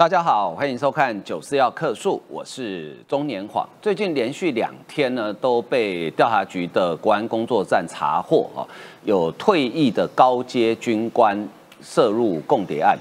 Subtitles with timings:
[0.00, 3.68] 大家好，欢迎收看《九四要客诉》，我是中年晃。
[3.82, 8.64] 最近连续两天呢，都被调查局的国安工作站查获啊，
[9.04, 11.46] 有退役的高阶军官
[11.82, 12.98] 涉入共谍案。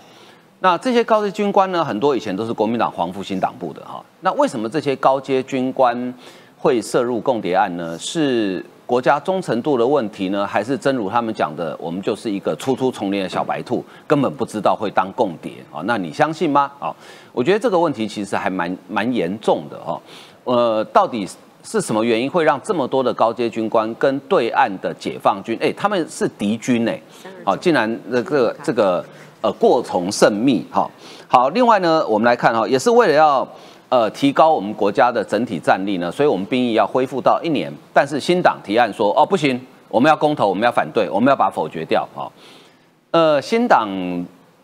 [0.59, 4.03] 那这些高阶军官呢，很多以前都是国民党黄复兴党部的哈。
[4.19, 6.13] 那为什么这些高阶军官
[6.57, 7.97] 会涉入共谍案呢？
[7.97, 15.83] 是国家忠诚度的问题呢，还是真如他们讲的，我们就是一个初出丛林的小白兔，根本不知道会当共谍啊？
[15.85, 16.71] 那你相信吗？
[16.79, 16.91] 啊，
[17.31, 20.01] 我觉得这个问题其实还蛮蛮严重的哈。
[20.43, 21.27] 呃，到底
[21.63, 26.99] 是什么原因会让这么多的高阶军官跟对岸的解放军，哎，他们是敌军哎，
[27.45, 29.05] 好，竟然这个这个
[29.41, 30.89] 呃过从甚密哈。
[31.27, 33.47] 好，另外呢，我们来看哈，也是为了要。
[33.89, 37.73] 呃，提高我们国家的整体战力呢，所以我们兵役要恢复到一年。
[37.91, 42.29] 但是新党提案说，哦，不行，我们要公投，我们要反对，我们要把否决掉啊。
[43.09, 43.89] 呃，新党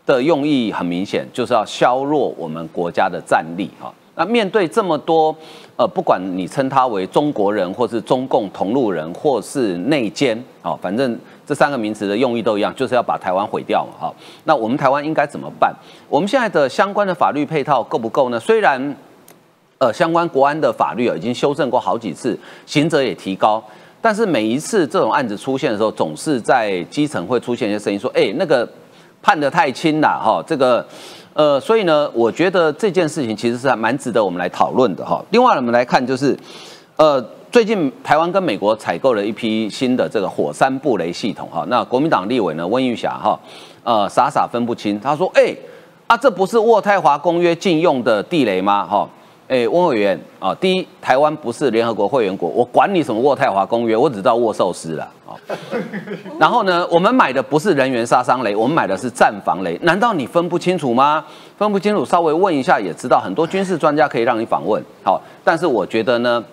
[0.06, 3.92] 的用意很明显，就是要削弱我们国家的战力哈。
[4.14, 5.34] 那面对这么多，
[5.76, 14.14] 呃，不管你称他为中国人，或是中共同路人，或是内奸，哦，反正这三个名词的用意都一样，就是要把台湾毁掉嘛哈。
[14.44, 15.74] 那我们台湾应该怎么办？
[16.08, 18.40] 我们现在的相关的法律配套够不够呢？
[18.40, 18.96] 虽然
[19.78, 23.62] 呃，相关国安的法律啊，已经修正过好几次，刑责也提高，
[24.00, 28.66] 但是每一次这种案子出现的时候，总是在基层会出现一些声音说，哎，那个
[29.20, 30.86] 判得太轻了哈，这个，
[31.34, 35.22] 呃，所以呢，我觉得这件事情其实是还蛮值得我们来讨论的哈。
[35.30, 36.34] 另外，我们来看就是，
[36.96, 43.38] 呃，最近台湾跟美国采购了一批新的这个火山布雷系统哈，那国民党立委呢温玉霞哈，
[43.84, 45.54] 呃，傻傻分不清，他说，哎，
[46.06, 48.86] 啊，这不是渥太华公约禁用的地雷吗？
[48.86, 49.06] 哈。
[49.48, 55.38] 哎，温委员啊，第一，台湾不是联合国会员国，我管你什么渥太华公约，我只知道握寿司了啊。
[56.40, 61.24] 然后呢，我们买的不是人员杀伤雷，我们买的是战防雷，难道你分不清楚吗？
[61.56, 64.82] 分不清楚，稍微问一下也知道，很多军事专家可以让你访问。
[65.04, 66.44] 好，但是我觉得呢，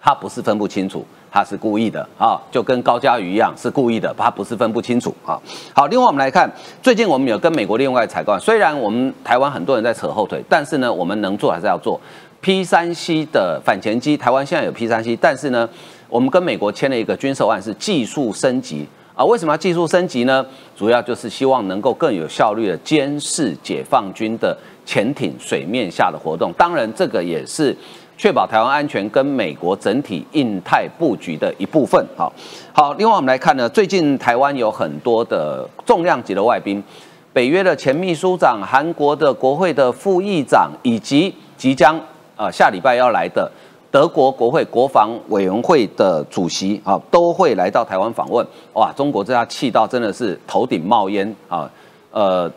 [0.00, 1.06] 他不是分不清楚。
[1.32, 5.38] 他是故意的啊，就跟高嘉瑜一样是故意的，他不是分不清楚啊。
[5.72, 6.50] 好，另外我们来看，
[6.82, 12.00] 最近我们有跟美国另外采购，虽然我们台湾很多人在扯后腿，但是呢，我们能做还是要做。
[12.40, 15.68] P 三 C 的反潜机，台湾现在有 P 三 C，但是呢，
[16.08, 19.24] 我们跟美国签了一个军售案，是技术升级啊。
[19.24, 20.44] 为什么要技术升级呢？
[20.74, 26.50] 主要就是希望能够更有效率的监视解放军的潜艇水面下的活动。
[26.54, 27.76] 当然，这个也是。
[28.20, 32.06] 确保台湾安全跟美国整体印太布局的一部分。
[32.14, 32.30] 好，
[32.70, 36.84] 好，另外我们来看呢，最近台湾有很多的重量级的外宾，
[37.32, 41.98] 北约的前秘书长、韩国的国会的副议长，以及即将
[42.36, 43.50] 啊下礼拜要来的
[43.90, 48.46] 德国国会国防委员会的主席啊，都会来到台湾访问。
[48.74, 51.70] 哇，中国这下气到真的是头顶冒烟啊，
[52.10, 52.52] 呃。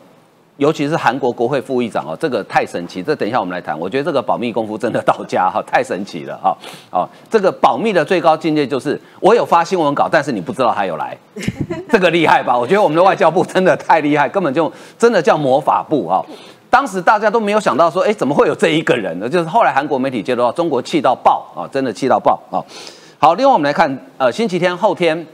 [0.58, 3.02] 尤其是韩国国会副议长哦，这个太神奇。
[3.02, 3.78] 这等一下我们来谈。
[3.80, 6.56] 我觉得这个保密功夫真的到家哈， 太神奇了哈。
[6.92, 11.18] 哦，这个保密的最高境界就是我有发新闻稿，但是你不知道他有来，
[11.90, 12.56] 这个厉害吧？
[12.56, 16.22] 我觉得我们的外交部真的太厉害，根本就真的叫魔法部啊。
[16.70, 19.28] 当时大家都没有想到说，哎，怎么会有这一个人呢？
[19.28, 22.62] 就是后来韩国媒体接到，中国气到爆啊，真的气到爆啊。
[23.18, 25.26] 好，另外我们来看，呃，星期天后天。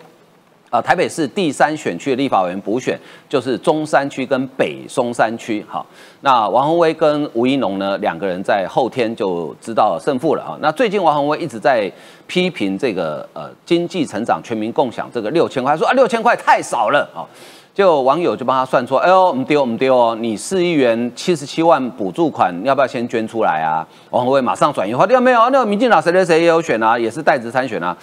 [0.70, 2.98] 啊，台北市第三选区的立法委员补选
[3.28, 5.66] 就是中山区跟北松山区。
[5.68, 5.86] 好，
[6.22, 10.58] 那王宏威跟吴一农呢，两个人在后天就知道胜负了啊。
[10.62, 11.92] 那最近王宏威一直在
[12.28, 17.26] 批评这个呃经济成长全民共享这个六千块，说啊六千块太少了啊。
[17.72, 23.88] 就网友就帮他算出，哎呦，唔丢唔丢哦，你四亿元七十七万补助款要不要先捐出来啊？
[24.10, 25.50] 王宏威马上转移话，对没有？
[25.50, 27.96] 那个民进党谁谁谁也有选啊，也是代职参选啊。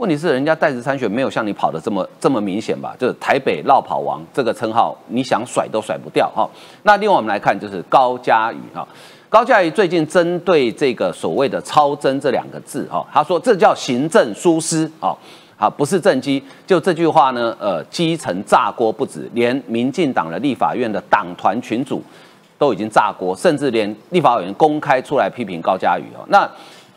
[0.00, 2.96] 问题是人家代职参选没有像你跑的这么这么明显吧？
[2.98, 6.48] 就是台北绕跑王这个称号，你想甩都甩不掉哈。
[6.84, 8.88] 那另外我们来看，就是高嘉瑜哈，
[9.28, 15.14] 高嘉瑜最近针对这个所谓的超增这两个字哈，他说这叫行政疏失啊，
[15.58, 16.42] 啊不是政绩。
[16.66, 22.02] 就这句话呢，呃，基层炸锅不止，连民进党的立法院的党团群主
[22.56, 26.24] 都已经炸锅，甚至连立法委员公开出来批评高嘉瑜哦。
[26.28, 26.50] 那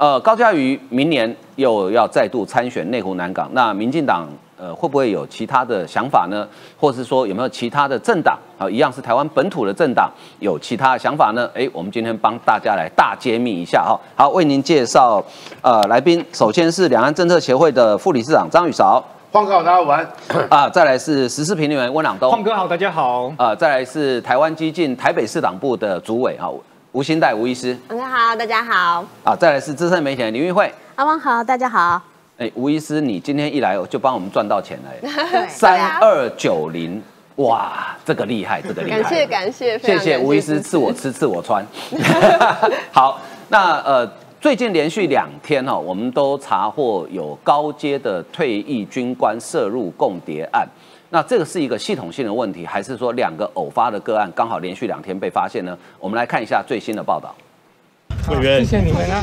[0.04, 4.28] 呃，高嘉瑜明年又要再度参选内湖南港，那民进党
[4.60, 6.46] 呃会不会有其他的想法呢？
[6.78, 10.12] 或是说有没有其他的政党啊，一样是台湾本土的政党
[10.42, 11.50] 有其他的想法呢？
[11.54, 13.98] 哎，我们今天帮大家来大揭秘一下哈。
[14.18, 15.24] 好，为您介绍
[15.62, 19.02] 呃来宾，首先是两岸政策协会的副理事长张宇韶，
[19.32, 20.70] 黄哥好，大家晚安啊。
[20.70, 23.56] 再来是时事评论员温朗东，黄哥好，大家好啊。
[23.56, 26.52] 再来是台湾激进台北市党部的主委啊。
[26.94, 29.04] 吴新代吴医师，大家好，大家好。
[29.24, 32.00] 啊，再来是资深媒体人林玉慧，阿汪好，大家好。
[32.38, 35.10] 哎，吴医师，你今天一来就帮我们赚到钱了，
[35.50, 37.02] 三二九零
[37.38, 41.66] 哇，这个厉害， 这个厉害，感谢感谢，谢谢吴医师赐我吃赐我穿。
[42.94, 43.20] 好，
[43.50, 44.08] 那呃，
[44.40, 50.64] 最近连续两天哈，我们都查获有高阶的退役军官涉入共谍案。
[51.14, 55.78] 那这个是一个系统性的问题，还是说两个偶发的个案刚好连续两天被发现呢？
[56.00, 57.36] 我们来看一下最新的报道。
[58.26, 59.22] 谢谢你们啊。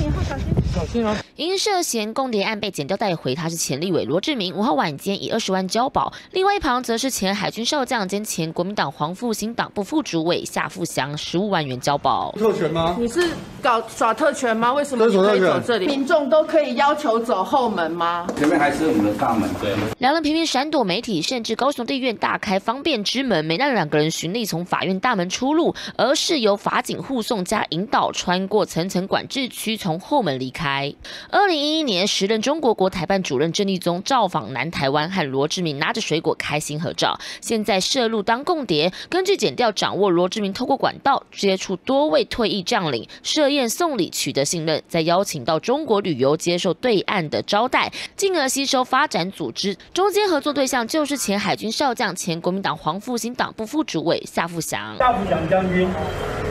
[1.36, 4.54] 因涉嫌共谍案被剪掉带回，他是前立委罗志明。
[4.54, 12.32] 五号晚间以二十万交保，另外一旁则是前海军少将兼前国民党黄复兴党部副主委夏富祥，十五万元交保。
[12.32, 12.94] 特权吗？
[12.98, 13.30] 你是
[13.62, 14.72] 搞耍特权吗？
[14.72, 15.86] 为什么你可以走这里？
[15.86, 18.26] 民众都可以要求走后门吗？
[18.36, 19.48] 前面还是我们的大门。
[19.60, 19.74] 对。
[19.98, 30.59] 两人频频闪躲媒体，甚至高雄地院大开方便之门，没让两个人循例从法院大门出入，而是由法警护送加引导，穿过层层管制区，从后门离开。
[30.60, 30.94] 台
[31.30, 37.18] 二零一一年，时任中国国台办主任郑立宗造访南台湾，和罗志明拿着水果开心合照。
[37.40, 49.74] 现在涉入当共谍，根据检调掌握，罗志明透过管道接触多位退役将领，设宴送礼取得信任，再邀请到中国旅游，接受对岸的招待，进而吸收发展组织。
[49.94, 54.94] 中间合作对象就是前海军少将、前国民党黄复兴党部副主委夏富祥。
[54.98, 55.88] 夏富祥将军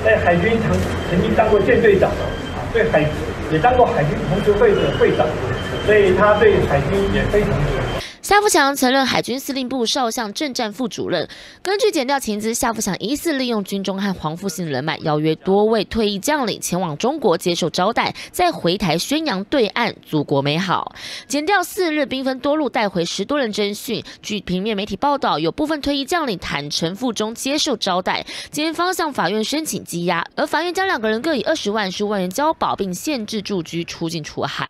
[0.03, 0.71] 在海军曾
[1.11, 2.09] 曾经当过舰队长，
[2.74, 3.06] 对海。
[3.51, 5.25] 也当过海军同学会的会长，
[5.83, 7.88] 所以他对海军也非常熟。
[8.30, 11.28] 夏富强曾任海军司令部少将政战副主任。
[11.64, 20.94] 根据检调情资，夏富强疑似利用军中和黄复兴人脉，邀约多位退役将领前往中国接受招待，再回台宣扬对岸祖国美好。
[21.26, 24.04] 检调四日兵分多路带回十多人侦讯。
[24.22, 34.68] 据平面媒体报道，有部分退役将领坦诚赴中接受招待，检方向法院申请羁押，而法院将两个人各以二十万、十万元交保，并限制住居、出境、出海。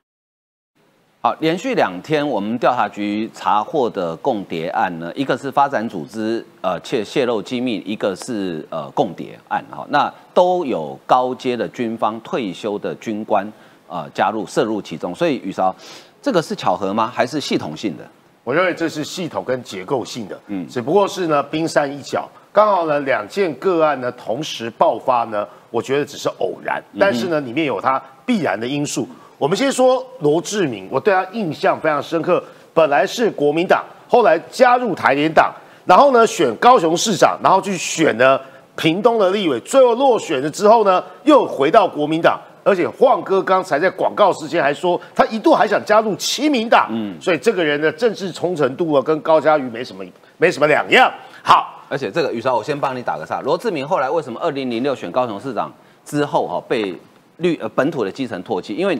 [1.21, 13.45] 好，连续两天我们调查局查获的共谍案呢，一个是发展组织呃窃泄露机密，一个是呃共谍案哈，那都有高阶的军方退休的军官
[13.89, 15.75] 呃加入涉入其中，所以宇韶，
[16.21, 17.11] 这个是巧合吗？
[17.13, 18.09] 还是系统性的？
[18.45, 29.05] 我认为这是系统跟结构性的，嗯，只不过是呢冰山一角，刚好呢两件个案呢同时爆发呢，我觉得只是偶然，但是呢里面有它必然的因素。
[29.39, 32.43] 我们先说罗志明，我对他印象非常深刻。
[32.73, 35.49] 本来是国民党，后来加入台联党，
[35.85, 38.39] 然后呢选高雄市长，然后去选了
[38.75, 42.37] 屏东的立委，最后落选了之后呢，又回到国民党。
[42.65, 46.87] 而且晃哥刚才在广告时间还说，他一度还想加入亲民党。
[46.91, 50.03] 嗯，所以这个人的政治忠诚度啊，跟高嘉瑜没什么
[50.37, 51.09] 没什么两样。
[51.41, 53.39] 好，而且这个雨超，我先帮你打个岔。
[53.39, 55.71] 罗志明后来为什么二零零六选高雄市长
[56.03, 56.93] 之后哈被
[57.37, 58.75] 绿呃本土的基层唾弃？
[58.75, 58.99] 因为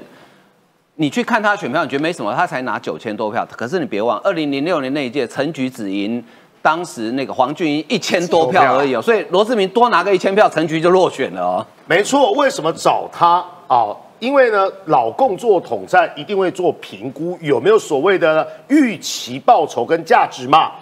[1.02, 3.48] 你去看他选票，你觉得没什么，他才拿九千多票。
[3.56, 6.22] 可是你别忘，二零零六年那一届，陈菊只赢
[6.62, 9.02] 当时那个黄俊英一千多票而已哦。
[9.02, 11.66] 所以罗志明多拿个一千票，陈菊就落选了哦。
[11.88, 13.96] 没错，为什么找他啊？
[14.20, 20.74] 因为呢，老共做统战一定会做评估，有没有所谓的预期报酬跟价值嘛？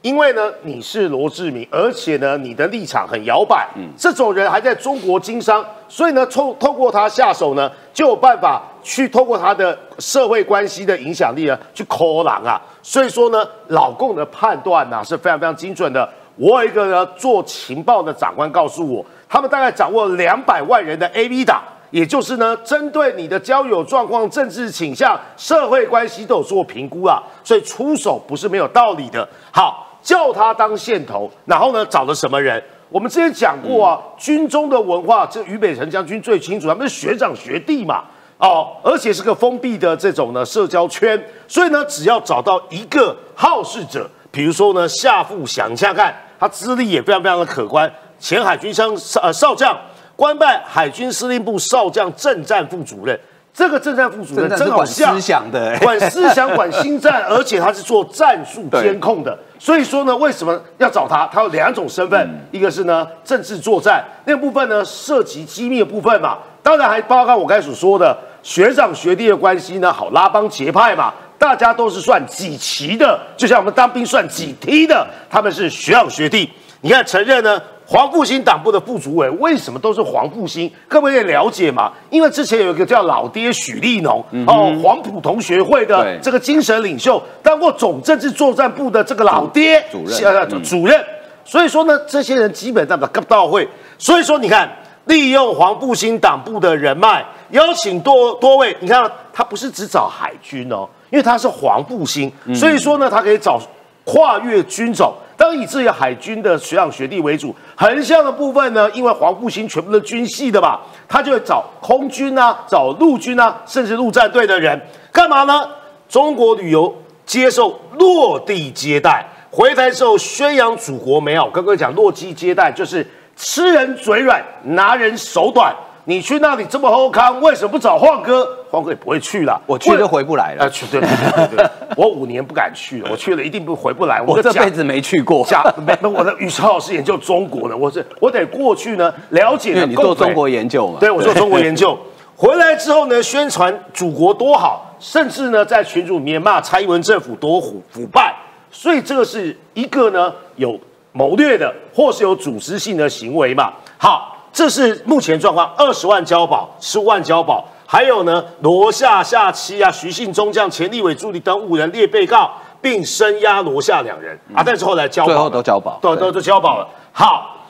[0.00, 12.54] 因为呢，你是罗志明，而且呢，你的立场很摇摆，嗯，这种人还在中国经商，所以呢，透透过他下手呢，就有办法去透过他的社会关系的影响力啊，去抠狼啊。
[12.80, 16.08] 所以说呢，老共的判断呢是非常非常精准的。
[16.36, 21.60] 我有一个呢做情报的长官告诉我，他们大概掌握两百万人的 A B 档，
[21.90, 29.28] 也就是呢，针对你的交友状况、政治倾向、社会关系都有做评估啊，所以出手不是没有道理的。
[29.50, 29.82] 好。
[30.02, 32.62] 叫他当线头，然后呢，找了什么人？
[32.90, 38.04] 我们之前讲过啊，军中的文化，这俞北辰将军最清楚，他们是学长学弟嘛，
[38.38, 49.74] 哦，而且是个封闭的这种呢社交圈，所以呢，只要找到一个好事者，比如说呢夏富祥，下看他资历也非常非常的可观，前海军上少呃少将，
[50.14, 53.18] 官拜海军司令部少将政战副主任。
[53.54, 59.34] 这个政战副主任真好像思想的，管思想、管心战，而且他是做战术监控的。
[59.58, 61.26] 所以说呢，为什么要找他？
[61.32, 66.36] 他有两种身份，一个是呢政治作战，那部分呢涉及机密的部分嘛。
[66.66, 71.14] 当然还包括我刚才所说的学长学弟的关系呢，好拉帮结派嘛。
[71.38, 76.50] 大家都是算几期的，就像我们当兵算几梯的，他们是学长学弟。
[76.80, 77.62] 你看承认呢？
[77.86, 80.68] 黄复兴党部的副主委为什么都是黄复兴？
[80.88, 81.92] 各位也了解嘛？
[82.10, 84.18] 因为之前有一个叫老爹许立农
[84.48, 91.00] 哦，黄埔同学会的这个精神领袖，当过总政治作战部的这个老爹主任，主任。
[91.44, 93.68] 所以说呢，这些人基本上都到会。
[93.98, 94.68] 所以说，你看，
[95.06, 98.76] 利用黄复兴党部的人脉，邀请多多位。
[98.80, 103.60] 你看，他不是只找海军哦，因为他是黄复兴，所以说呢，他可以找
[104.04, 105.12] 跨越军种。
[105.36, 114.80] 当以自己海军的学长学弟为主，横向的部分呢，因为黄复兴全部都军系的吧，他就会找空军啊，找陆军啊，甚至陆战队的人
[115.12, 115.68] 干嘛呢？
[116.08, 116.94] 中国旅游
[117.26, 121.50] 接受落地接待，回台之后宣扬祖国美好。
[121.50, 123.06] 刚刚讲落地接待就是
[123.36, 125.74] 吃人嘴软，拿人手短。
[126.08, 128.46] 你去那里这么好康，为什么不找晃哥？
[128.70, 130.64] 晃哥也不会去了，我去就回不来了。
[130.64, 131.66] 啊，去对对对对，
[131.96, 134.22] 我五年不敢去了，我去了 一定不回不来。
[134.22, 139.84] 我这辈子没去过，假没我的宇超老师研究中国的，我是我得过去呢，了解。
[139.84, 140.98] 你做中国研究嘛？
[141.00, 141.98] 对，我做中国研究，
[142.36, 148.32] 回来之后呢，宣传祖国多好，甚至呢在群组里面骂蔡英文政府多腐腐败，
[148.70, 150.78] 所以这个是一个呢有
[151.16, 153.72] 谋略的，或是有组织性的行为嘛。
[153.96, 154.34] 好。
[154.56, 166.88] 这是目前状况，二十万交保，十五万交保，还有呢，罗夏、夏期啊，徐信中将、前立委助理等五人列被告，并声押罗夏两人啊，但是后来交保，最后都交保，都都都交保了。
[167.12, 167.66] 好，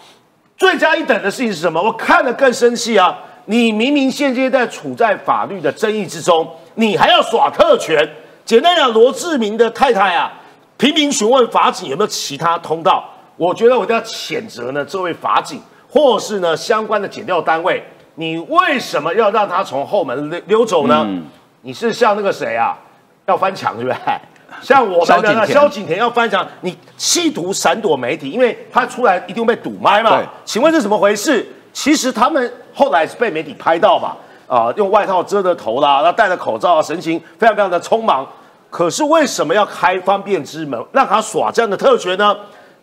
[0.56, 1.82] 罪加一等的事情是什么？
[1.82, 3.18] 我看了更生气啊！
[3.46, 8.08] 你明明现阶段处在法律的争议之中，你还要耍特权。
[8.44, 10.32] 简单讲，罗志明的太太啊，
[10.76, 13.04] 频频询问法警有没有其他通道，
[13.36, 15.60] 我觉得我都要谴责呢，这位法警。
[15.88, 17.82] 或是呢，相关的检调单位，
[18.16, 21.06] 你为什么要让他从后门溜溜走呢？
[21.62, 22.76] 你是像那个谁啊，
[23.24, 23.96] 要翻墙对不对？
[24.60, 30.20] 像我们的萧景田要翻墙，你企图闪躲媒体，因为他出来一定被堵麦嘛。
[30.44, 31.46] 请问是怎么回事？
[31.72, 34.16] 其实他们后来是被媒体拍到嘛，
[34.46, 38.26] 啊，用外套遮着头啦，然后戴着口罩啊，神情非常非常的匆忙。
[38.68, 42.36] 可是为什么要开方便之门，让他耍这样的特权呢？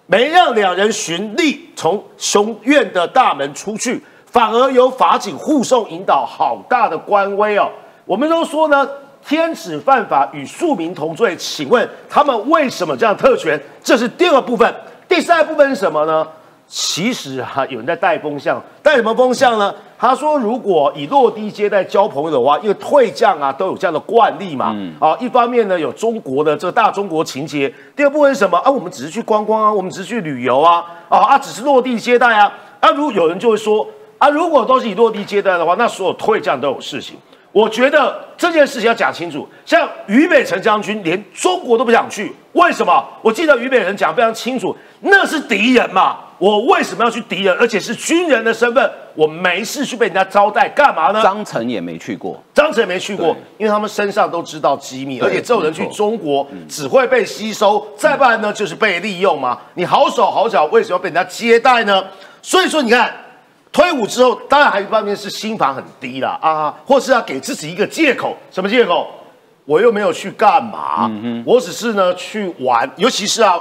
[0.05, 7.69] 没让两人循例从雄院的大门出去，反而由法警护送引导，好大的官威哦！
[8.05, 8.87] 我们都说呢，
[9.25, 13.59] 天子犯法与庶民同罪，请问他们为什么这样特权？
[13.81, 14.75] 这是第二个部分，
[15.07, 16.27] 第三部分是什么呢？
[16.75, 19.71] 其实哈，有人在带风向，带什么风向呢？
[19.95, 24.75] 他说，如果以落地接待交朋友的话，因为退将啊都有这样的惯例嘛。
[24.99, 28.71] 啊，一方面呢有中国的这个大中国情节，第二部分是什么啊？
[28.71, 32.51] 我们只是去观光啊，我们只是去旅游啊，啊啊，只是落地接待啊。
[32.79, 33.87] 啊，如果有人就会说
[34.17, 37.15] 啊，如果都是以落地接待的话，那所有退将都有事情。
[37.53, 39.47] 我觉得这件事情要讲清楚。
[39.65, 43.01] 像俞北辰将军连中国都不想去，为什么？
[43.21, 46.17] 我记得俞北辰讲非常清楚，那是敌人嘛。
[46.39, 47.55] 我为什么要去敌人？
[47.57, 51.21] 而且是军人的身份，我没事去被人家招待，干嘛呢？
[51.21, 59.57] 张成也没去过，张成也没去过，因为他们身上都知道机密，而且这种人去中国只会被吸收，再不然呢就是被利用嘛。
[59.75, 62.03] 你好手好脚，为什么要被人家接待呢？
[62.41, 63.13] 所以说，你看
[63.73, 69.09] 退伍之后，当然还有一方面是心房很低啦啊，或是要给自己一个借口，什么借口？
[69.65, 73.59] 我又没有去干嘛，嗯我只是呢去玩，尤其是啊。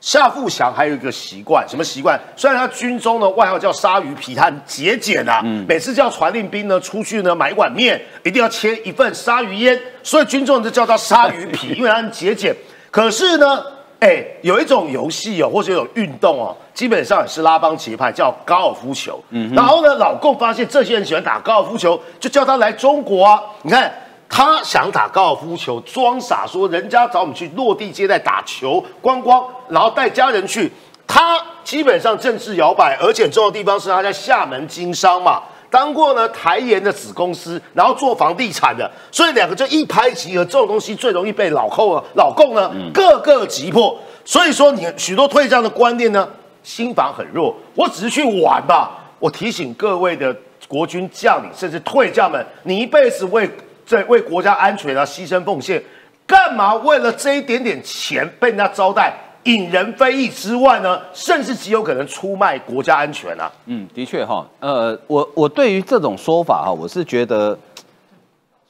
[0.00, 2.18] 夏富祥还有一个习惯，什么习惯？
[2.34, 5.40] 虽然他军中的外号叫鲨鱼皮，他很节俭啊。
[5.68, 12.52] 每次叫传令兵呢出去呢买碗面，一定要切一份鲨鱼烟，所以军中就叫他鲨鱼皮， 因为他很节俭。
[12.90, 13.64] 可是呢，
[14.02, 19.22] 哎，有一种游戏哦，或者有运动哦，基本上也是拉帮结派，叫高尔夫球。
[19.30, 23.40] 嗯，然后呢，老共发现这些人喜欢打高尔夫球，就叫他来中国啊。
[23.62, 23.90] 你看。
[24.34, 30.72] 他想打高尔夫球，装傻说人家找我们去落地接待打球观光，然后带家人去。
[31.06, 35.42] 他基本上政治摇摆，而且重要地方是他在厦门经商嘛，
[35.72, 40.44] 当过呢台盐的子公司，然后做房地产的，所以两个就一拍即合。
[40.44, 43.98] 这种东西最容易被老寇老共呢各个击破。
[44.24, 46.28] 所以说你许多退将的观念呢，
[46.62, 47.56] 心防很弱。
[47.74, 48.90] 我只是去玩吧。
[49.18, 50.36] 我提醒各位的
[50.68, 53.50] 国军将领，甚至退将们，你一辈子为。
[53.84, 55.82] 在为国家安全啊牺牲奉献，
[56.24, 59.12] 干嘛为了这一点点钱被人家招待，
[59.44, 61.00] 引人非议之外呢？
[61.12, 63.50] 甚至极有可能出卖国家安全啊！
[63.66, 67.58] 嗯，的确哈，呃，我我对于这种说法哈，我是觉得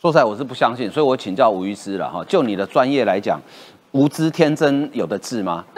[0.00, 2.24] 说实在我是不相信，所以我请教吴医师了哈。
[2.26, 3.40] 就你的专业来讲，
[3.90, 5.64] 无知天真有的治吗？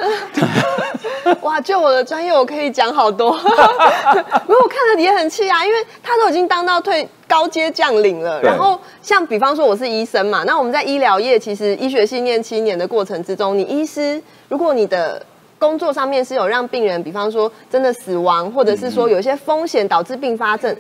[1.42, 3.32] 哇，就我的专业，我可以讲好多。
[3.38, 8.40] 不过我看了也很气啊，因为他都已经当到退高阶将领了。
[8.42, 15.24] 然后像比方说我是医生嘛，那我们在医疗业，其实医学系念七年的过程之中，你医师，如果你的
[15.64, 20.76] 工作上面是有让病人，比方说真的死亡，或者是说有一些风险导致并发症，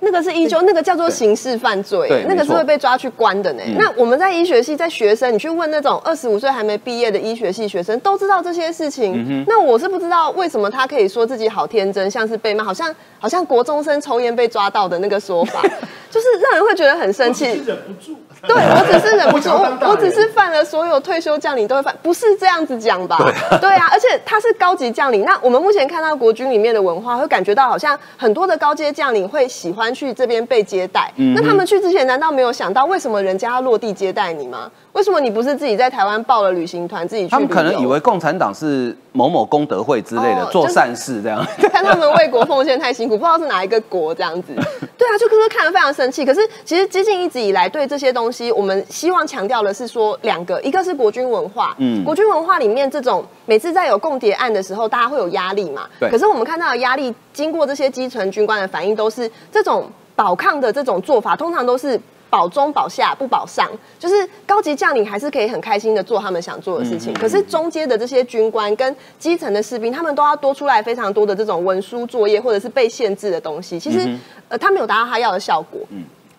[0.00, 3.62] 那个是医纠，那个叫做刑事犯罪，那个是会被抓去关的呢。
[3.78, 9.44] 那我们在医学系，在学生，你去问那种二十五岁还没毕业的医学系学生，都知道这些事情。
[9.46, 15.60] 那我是不知道为什么他可以说自己好天真，像是被骂，好像好像国中生抽烟被抓到的那个说法。
[16.08, 17.44] 就是让人会觉得很生气。
[17.44, 18.16] 忍不住。
[18.46, 23.18] 对我只是忍不住，我我只是犯了所有退休将领都会犯，不是这样子讲吧？
[23.60, 25.24] 对啊，而且他是高级将领。
[25.24, 31.12] 那我们目前看到国军里面的文化，会感觉到好像很多的高阶将领会喜欢去这边被接待。
[31.34, 34.70] 那他们去之前，难道没有想到为什么人家要落地接待你吗？
[34.96, 37.28] 为什么你不是自己在台湾报了旅行团自己去？
[37.28, 41.46] 他们可能以为共产党是某某功德会之类的，做善事这样。
[41.70, 44.54] 看他们为国奉献太辛苦，不知道是哪一个国这样子。
[44.96, 46.24] 对啊，就可是看得非常生气。
[46.24, 55.86] 可是其实激进一直以来对这些东西，我们希望强调的是说两个，一个是国军文化，嗯，国军文化里面这种每次在有共谍案的时候，大家会有压力嘛？
[56.00, 56.08] 对。
[56.10, 62.00] 可是我们看到的压力，经过这些基层军官的反应，都是这种保抗的这种做法，通常都是。
[62.36, 63.66] 保中保下不保上，
[63.98, 67.14] 就是高级将领还是可以很开心的做他们想做的事情。
[67.14, 73.80] 可是中阶的这些军官跟基层的士兵，他们都要多出来非常多的这种文书作业，或者是被限制的东西。
[73.80, 74.14] 其实，
[74.50, 75.80] 呃，他没有达到他要的效果。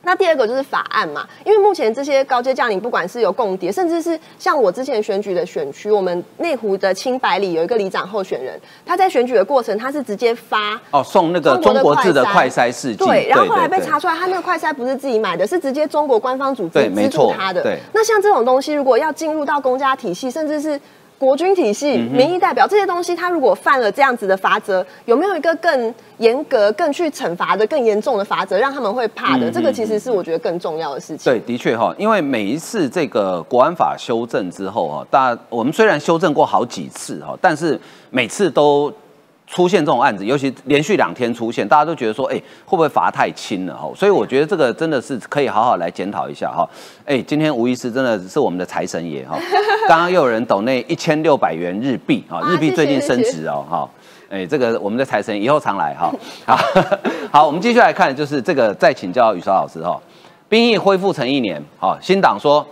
[0.04, 17.62] 那第二个就是法案嘛，因为目前这些高阶将领，不管是有共谍，甚至是像我之前选举的选区，我们内湖的青百里有一个里长候选人，他在选举的过程，他是直接发哦送那个中国制的快筛试剂，对，然后后来被查出来，他那个快筛不是自己买的，是直接中国官方组织资助他的。
[17.62, 20.80] 对，那像这种东西，如果要进入到公家体系，甚至是。
[21.20, 29.50] 国军体系、民意代表这些东西，他如果犯了这样子的法则，有没有一个更严格、更去惩罚的、更严重的法则，让他们会怕的？
[29.50, 31.32] 这个其实是我觉得更重要的事情。
[31.32, 38.94] 对，的确哈，因为每一次这个国安法修正之后哈，大家我们虽然修正过好几次哈，但是每次都。
[39.48, 42.36] 出现这种案子，尤其连续两天出现，大家都觉得说，哎，
[42.66, 43.90] 会不会罚太轻了哈？
[43.96, 46.68] 所以我觉得这个真的是可以好好来检讨一下哈。
[47.06, 49.40] 哎，今天吴医师真的是我们的财神爷哈。
[49.88, 53.90] 刚刚又有人抖那一千六百元日币 啊，日币最近升值哦哈。
[54.30, 56.14] 哎，这个我们的财神以后常来哈。
[56.46, 56.60] 好，
[57.32, 59.98] 好，我们接下来看就是这个，再请教宇韶老师哈。
[60.50, 62.68] 兵役恢复成一年，好，新党说。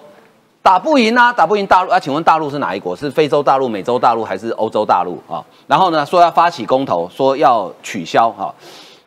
[0.65, 1.99] 打不赢啊，打不赢大陆啊？
[1.99, 2.95] 请问大陆是哪一国？
[2.95, 5.45] 是非洲大陆、美洲大陆还是欧洲大陆啊？
[5.67, 8.51] 然后呢，说要发起公投，说要取消哈。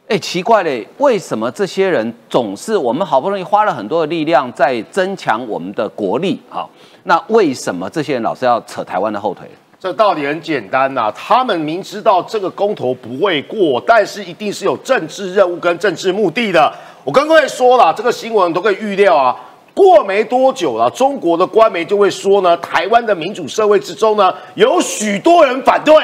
[0.07, 6.65] 哎，奇怪嘞，为什么这些人总是我们好不容易花了很多的力量在增强我们的国力哈？
[7.02, 9.45] 那为什么这些人老是要扯台湾的后腿？
[9.80, 16.73] 这道理很简单呐，他们明知道这个公投不会过，但是一定是有政治任务跟政治目的的。
[17.02, 19.37] 我刚刚也说了，这个新闻都可以预料啊。
[19.78, 25.95] 过没多久了，中国的官媒就会说呢，台湾的民主社会之中呢，有许多人反对，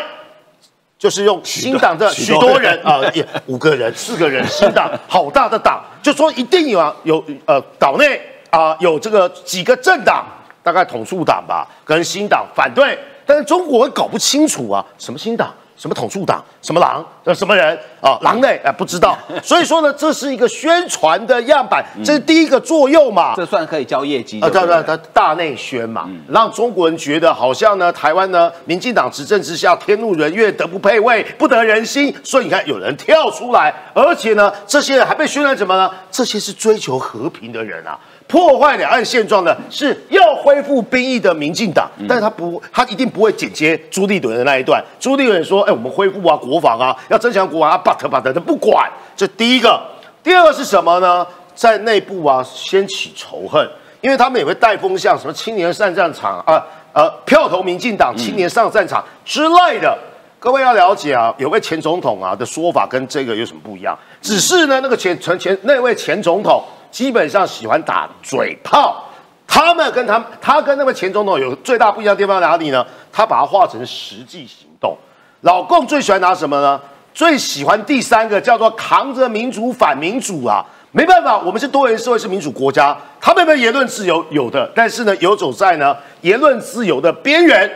[0.97, 3.01] 就是用新党的许多人啊，
[3.47, 10.25] 五个人、 四个人，新党好大的党，就说一定有啊，有呃岛内啊有这个几个政党，
[10.63, 15.53] 大概统促党吧，跟新党反对，但是中国搞不清楚啊，什么新党？
[15.77, 16.43] 什么统促党？
[16.63, 17.05] 什么狼？
[17.25, 17.79] 呃，什么人？
[18.01, 18.61] 啊，狼类？
[18.65, 19.17] 哎，不知道。
[19.43, 23.35] 所以说呢，这是一个宣传的样板，这是第一个作用嘛。
[23.37, 24.49] 这算可以交业绩啊？
[24.49, 32.15] 对对对，大内宣嘛，让中国人觉得好像呢，台湾呢，民进党执政之下，天怒人怨，德不配位，不得人心。
[32.23, 35.91] 所以你看，有人跳出来，而且呢，这些人还被宣传什么呢？
[36.11, 37.99] 这些是追求和平的人啊。
[38.27, 44.83] 破坏两岸现状的是要恢复兵役的民进党，但是他不，他一定不会剪接朱立伦的那一段。
[44.99, 49.81] 朱立伦说：“哎，我们恢复啊，国防啊，要增强国防啊，but but 他不管。”这第一个，
[50.23, 51.25] 第二个是什么呢？
[51.55, 53.69] 在内部啊，掀起仇恨，
[54.01, 59.97] 因为他们也会带风向，什么青年上战场啊，呃，票投民进党，青年上战场之类的。
[60.41, 63.97] 各位要了解啊，有位前总统啊的说法跟这个有什么不一样？
[64.21, 66.65] 只是呢，那个前前前那位前总统。
[66.95, 69.05] 基本上喜欢打嘴炮，
[69.49, 72.87] 他们跟他他跟那位前总统有最大不一样的地方哪里呢？
[73.13, 74.97] 他把它化成实际行动。
[75.41, 76.81] 老共最喜欢拿什么呢？
[77.13, 80.65] 最喜欢第三个叫做扛着民主反民主啊！
[80.93, 84.25] 没办法，我们是多元社会，是民主国家，他们有没有言论自由？
[84.31, 87.69] 有的，但是呢，游走在呢言论自由的边缘，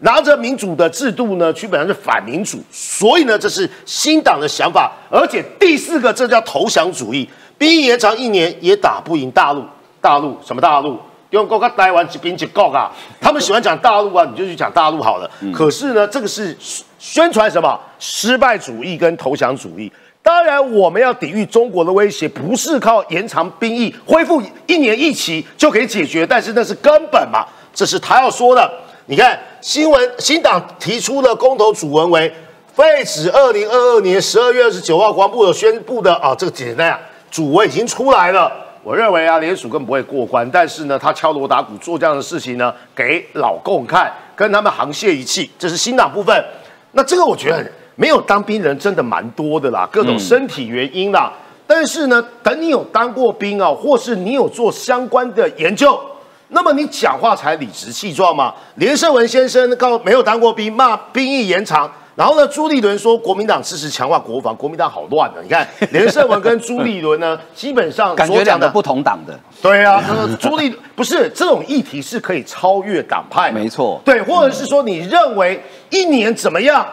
[0.00, 2.58] 拿着民主的制度呢，基本上是反民主。
[2.70, 4.92] 所以呢，这是新党的想法。
[5.10, 7.26] 而且第四个，这叫投降主义。
[7.58, 9.64] 兵役延长一年也打不赢大陆，
[10.00, 10.98] 大陆什么大陆？
[11.30, 12.90] 用国家待完几兵几够啊？
[13.20, 15.28] 他们喜欢讲大陆啊，你就去讲大陆好了。
[15.52, 16.56] 可是呢，这个是
[16.98, 19.92] 宣传什么失败主义跟投降主义。
[20.22, 26.24] 当然，我们要抵御中国的威胁，不是靠延长兵役、恢复一年一期就可以解决。
[26.24, 28.72] 但是那是根本嘛，这是他要说的。
[29.06, 32.32] 你看新闻，新党提出的公投主文为
[32.72, 37.00] 废止二零二二年十二月二十九号国防部有宣布的啊，这个简单啊。
[37.30, 38.50] 主委已经出来了，
[38.82, 40.48] 我认为啊，联署根本不会过关。
[40.50, 46.44] 但是呢，他敲锣打鼓做这样的事情呢，给老共看，跟他们沆瀣一气，这是新党部分。
[46.92, 51.32] 那这个我觉得没有当兵人真的蛮多的啦，各种身体原因啦。
[51.66, 56.00] 但是呢，等你有当过兵啊，或是你有做相关的研究，
[56.48, 58.54] 那么你讲话才理直气壮嘛。
[58.76, 61.90] 连胜文先生告没有当过兵，骂兵役延长。
[62.16, 62.48] 然后呢？
[62.48, 65.42] 朱立伦说国民党支持强化国防，国民党好乱的。
[65.42, 69.38] 你看 连胜文跟朱立伦呢，基本上感觉两个不同党的。
[69.60, 70.02] 对啊，
[70.40, 74.00] 朱立 不是这种议题是可以超越党派，没错。
[74.02, 76.86] 对，或者是说你认为一年怎么样，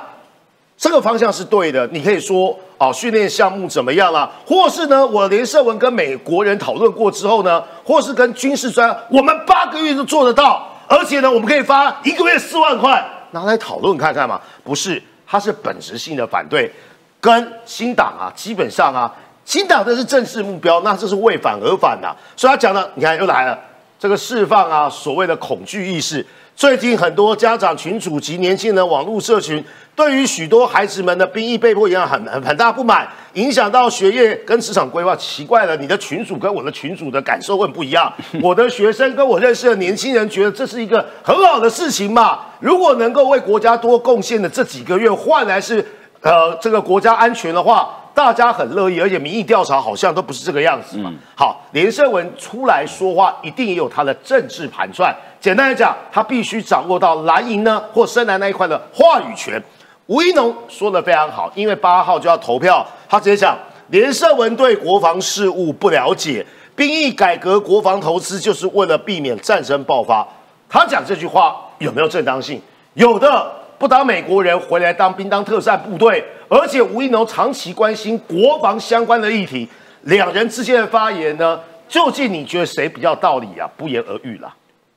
[0.78, 4.30] 这个方向是对的，你可以说啊，训练项目怎么样了？
[4.46, 14.38] 或是呢，我连胜文跟美国人讨论过之后呢，或是跟军事专，我们八个月就做得到，而且呢，我们可以发一个月四万块，拿来讨论看看嘛？
[14.66, 15.02] 不是。
[15.34, 16.72] 他是本质性的反对，
[17.20, 19.12] 跟新党啊，基本上啊，
[19.44, 22.16] 新党这是政治目标，那这是为反而反呐。
[22.38, 23.60] 所以他讲了，你看又来了，
[23.98, 26.24] 这个释放啊，所谓的恐惧意识。
[26.56, 29.64] 最近很多家长群主及年轻人网络社群。
[29.96, 35.16] 对于许多孩子们的兵役被迫，一样很很很大不满，影响到学业跟职场规划。
[35.16, 38.12] 奇怪了，你的群主跟我的群主的感受会不一样。
[38.42, 42.40] 我的学生跟我认识的年轻人觉得这是一个很好的事情嘛。
[42.60, 45.86] 如果能够为国家多贡献的这几个月换来是
[46.22, 49.00] 呃这个国家安全的话，大家很乐意。
[49.00, 51.14] 而且民意调查好像都不是这个样子嘛。
[51.36, 55.16] 好，连胜文出来说话，一定也有他的政治盘算。
[55.44, 59.62] 简单来讲，他必须掌握到蓝营呢或深蓝那一块的话语权。
[60.06, 63.58] 吴一农说的非常好，因为八号就要投票，他直接讲
[63.90, 66.46] 连胜文对国防事务不了解，
[66.78, 70.26] 兵役改革国防投资就是为了避免战争爆发。
[70.70, 72.62] 他讲这句话有没有正当性？
[72.94, 79.68] 有的，不当美国人回来当兵当特战部队，而且吴一农长期关心国防相关的议题，
[80.04, 83.70] 两人之间的发言呢，究竟你觉得谁比较道理啊？
[83.76, 84.50] 不言而喻了。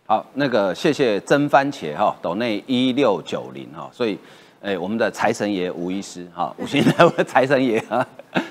[0.07, 4.19] 好，那个谢谢真番茄哈，斗内一六九零哈，所以。
[4.63, 8.05] 哎，我们的财神爷吴医师，哈， 五星的财神爷啊，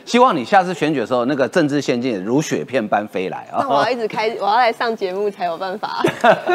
[0.06, 3.58] 希望你下次选举的时候，那个政治现金如雪片般飞来啊。
[3.60, 6.02] 那我要一直开， 我要来上节目才有办法。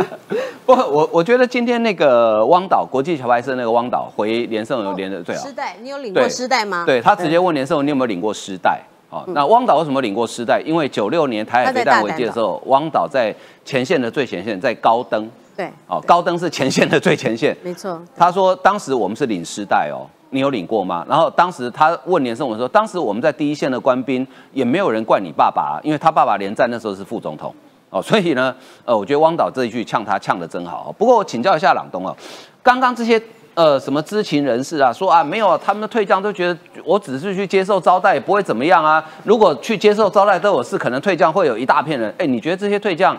[0.64, 5.44] 不，我我觉得今天那个汪导国际桥牌社那个汪导回连胜有连的最好。
[5.44, 6.84] 师代，你有领过师代吗？
[6.86, 8.80] 对他直接问连胜文，你有没有领过师代？
[9.10, 10.62] 好，那汪导为什么领过师代？
[10.64, 15.28] 因为九六年台海飞弹危机的时候，汪导在前线的最前线，在高登。
[15.56, 18.00] 对，哦，高登是前线的最前线，没错。
[18.16, 21.04] 他说当时我们是领师代哦，你有领过吗？
[21.08, 27.52] 然后当时他问连胜文说，当时我们在第一线的官兵也没有人怪你爸爸，因为他爸爸连战那时候是副总统
[27.90, 30.94] 哦， 所以呢，呃，我觉得汪导这一句呛他呛的真好。
[30.96, 32.16] 不过我请教一下朗东哦，
[32.62, 33.20] 刚刚这些
[33.60, 39.04] 呃什么知情人士啊说啊没有，他们的退将都觉得我只是去接受招待，也不会怎么样啊。
[39.24, 42.14] 如果去接受招待都有事，可能退将会有一大片人。
[42.16, 43.14] 哎，你觉得这些退将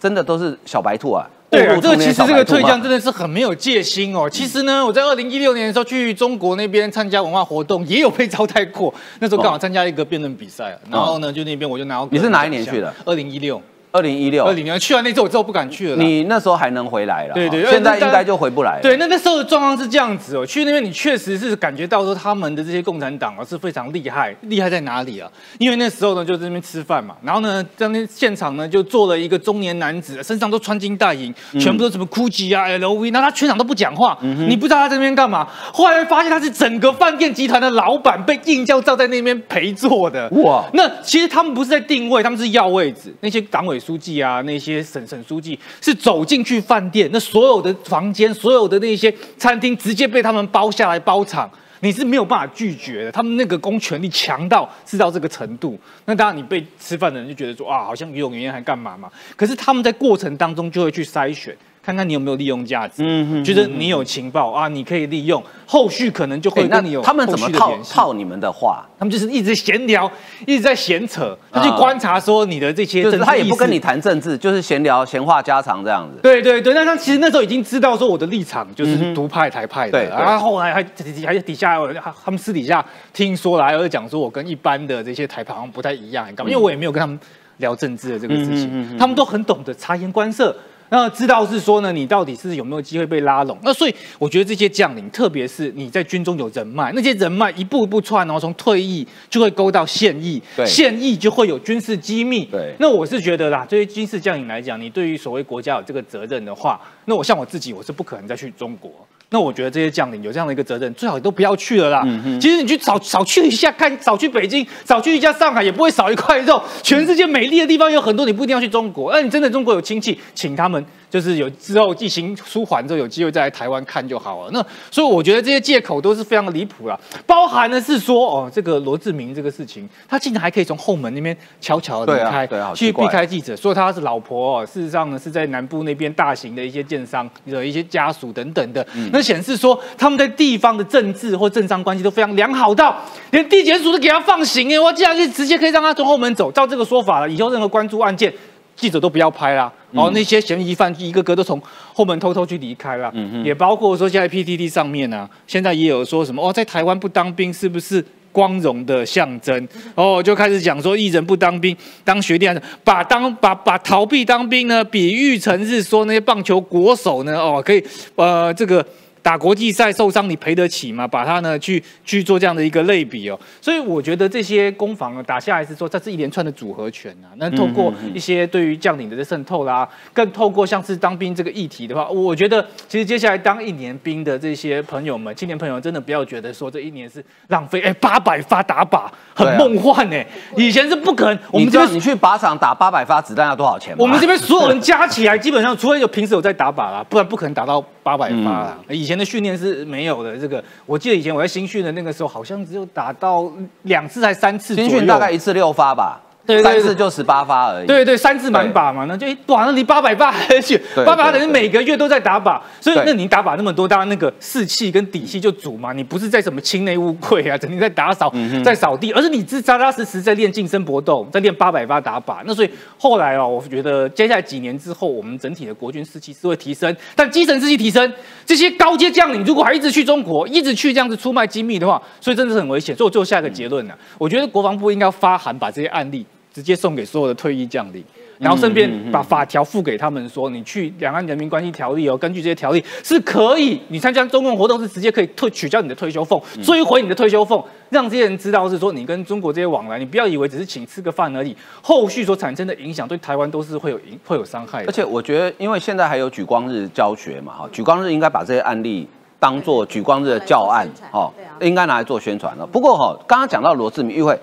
[0.00, 1.24] 真的都是小白兔啊？
[1.48, 4.28] 对啊，这个其实这个退将真的是很没有戒心哦。
[4.28, 8.92] 其实呢，我在二零一六年的时候去中国那边参加文化活动，也有被招待过。
[9.20, 12.08] 那时候刚好参加一个辩论比赛，然后呢，就那边我就拿到。
[12.10, 12.92] 你是哪一年去的？
[13.04, 13.62] 二零一六。
[13.94, 16.02] 二零一六，二零年去完那次我之后不敢去了。
[16.02, 18.82] 你那时候还能回来了，对对，现在应该就回不来了。
[18.82, 25.30] 对，那那时候的状况是这样子哦，去那边你确实是感觉到说他们的这些共产党啊是非常厉害，厉害在哪里啊？
[25.58, 35.46] 因为那时候呢就在那边吃饭嘛，然后呢在那现场呢就坐了一个中年男子，身上都穿金戴银，全部都什么 GUCCI 啊 LV，那他全场都不讲话，你不知道他在那边干嘛。
[35.72, 40.28] 后来发现他是整个饭店集团的老板，被硬叫照在那边陪坐的。
[40.30, 44.84] 哇，那其实他们不是在定位，他们是要位置，那些党委书记啊那些。
[44.94, 53.10] 省省书记是走进去饭店，那所有的房间、所有的那些餐厅，直接被他们包下来包场，你是没有办法拒绝的。
[53.10, 59.10] 他们那个公权力强到是到这个程度，那当然你被吃饭的人就觉得说啊，好像游泳员还干嘛嘛？
[59.34, 61.56] 可是他们在过程当中就会去筛选。
[61.84, 68.86] 看看你有没有利用价值，嗯觉得你有情报啊，你可以利用，后续可能就会跟你有他们怎么套套你们的话？
[68.98, 70.10] 他们就是一直闲聊，
[70.46, 76.18] 一直在闲扯，他去观察说你的这些，就是他也不跟你谈政治，就是闲聊闲话家常这样子。
[76.22, 80.82] 对对对，那他其实那时候已经知道说我的立场就是独派台派的，然后后来还
[81.26, 81.78] 还底下
[82.24, 87.18] 他们私底下听说了，还有讲说我跟一般的这些台派好像不太一样，因为我也没有跟他们
[87.58, 90.56] 聊政治的这个事情，他们都很懂得察言观色。
[90.90, 93.58] 那知道是说呢，你到底是有没有机会被拉拢？
[93.62, 102.44] 那所以我觉得这些将领，特别是你在军中有人脉，那些人脉一步一步串哦，从退役就会勾到现役，现役就会有军事机密。
[102.44, 108.92] 对，那我是觉得啦，对于军事将领来讲，你对于所谓国家有这个责任的话，那我像我自己，我是不可能再去中国。
[109.30, 112.06] 那我觉得这些将领有这样的一个责任，最好都不要去了啦。
[112.40, 116.62] 其实你去少少去一下，看少去北京，少去一下上海，也不会少一块肉。
[116.82, 119.12] 全世界美丽的地方有很多，你不一定要去中国。
[119.12, 120.84] 那你真的中国有亲戚，请他们。
[121.14, 124.50] 就是有之后疫情舒缓之后有机会再来台湾看就好了。
[124.52, 143.00] 那所以我觉得这些借口都是非常的离谱了，包含的是说哦，这个罗志明这个事情，他竟然还可以从后门那边悄悄离开，去避开记者，说他是老婆，哦，事实上呢是在南部那边大型的一些建商的一些家属等等的，那显示说他们在地方的政治或政商关系都非常良好到
[143.30, 148.34] 连地检署都给他放行哎，我竟然就直接可以让他从后门走，照这个说法了，以后任何关注案件。
[148.76, 151.60] 记者都不要拍啦，然后那些嫌疑犯一个个都从
[151.92, 153.12] 后门偷偷去离开了，
[153.44, 159.68] 也包括说现在 PTT 上面呢，现在也有说什么哦，在台湾不当兵是不是光荣的象征？
[159.94, 162.48] 哦，就开始讲说艺人不当兵当学弟，
[162.82, 167.84] 把当把把逃避当兵呢比喻成是说那些棒球国手呢哦可以
[168.16, 168.84] 呃这个。
[169.24, 171.08] 打国际赛受伤你赔得起吗？
[171.08, 177.32] 把它呢去去做这样的一个类比哦，所以我觉得这些攻防打下来是说这是一连串的组合拳啊。
[177.36, 191.38] 那透过一些对于将领的渗透啦，更透过像是当兵这个议题的话，我觉得其实接下来当一年兵的这些朋友们，青年朋友真的不要觉得说这一年是浪费，哎，八百发打靶很梦幻哎，以前是不可能。
[191.50, 193.96] 我们这边你去靶场打八百发子弹要多少钱？
[193.98, 198.78] 我们这边所有人加起来，基本上除非有平时有在打靶啦，不然不可能打到八百发啦。
[198.90, 199.14] 以前。
[199.14, 203.48] 的训练是没有的，这个我记得以前我在新训的那个时候，好像只有打到
[203.82, 206.20] 两次还三次，新训大概一次六发吧。
[206.46, 207.86] 对三次就十八发而已。
[207.86, 210.80] 对对，三次满靶嘛，那就哇，那你八百发还远。
[211.06, 215.92] 八百发等于每个月都在打靶，所以那你打靶那么多，当然那个士气跟底气就足嘛。
[215.92, 218.30] 你不是在什么清内务柜啊，整天在打扫、
[218.62, 222.42] 在扫地，而是你是扎扎实实在练近身搏斗，在练八百发打靶。
[222.44, 228.12] 那所以后来哦，我觉得接下来几年之后，我们整体的国军士气是会提升，但基层士气提升，
[228.44, 232.94] 这些高阶将领如果还一直去中国，一直去这样子出卖机密的话，所以真的是很危险。
[232.94, 236.26] 所以我最后下一个结论呢，我觉得国防部应该发函把这些案例。
[236.54, 238.04] 直接送给所有的退役将领，
[238.38, 254.84] 然后顺便把法条付给他们，说你去两岸人民关系条例哦，根据这些条例是可以，你参加中共活动是直接可以退取消你的退休俸，追回你的退休俸，让这些人知道是说你跟中国这些往来，你不要以为只是请吃个饭而已，后续所产生的影响对台湾都是会有影会有伤害。
[254.84, 259.08] 而且我觉得，因为现在还有举光日教学嘛，哈，举光日应该把这些案例
[259.40, 262.64] 当做举光日的教案，哦，应该拿来做宣传了。
[262.64, 264.38] 不过哈，刚刚讲到罗志明议会。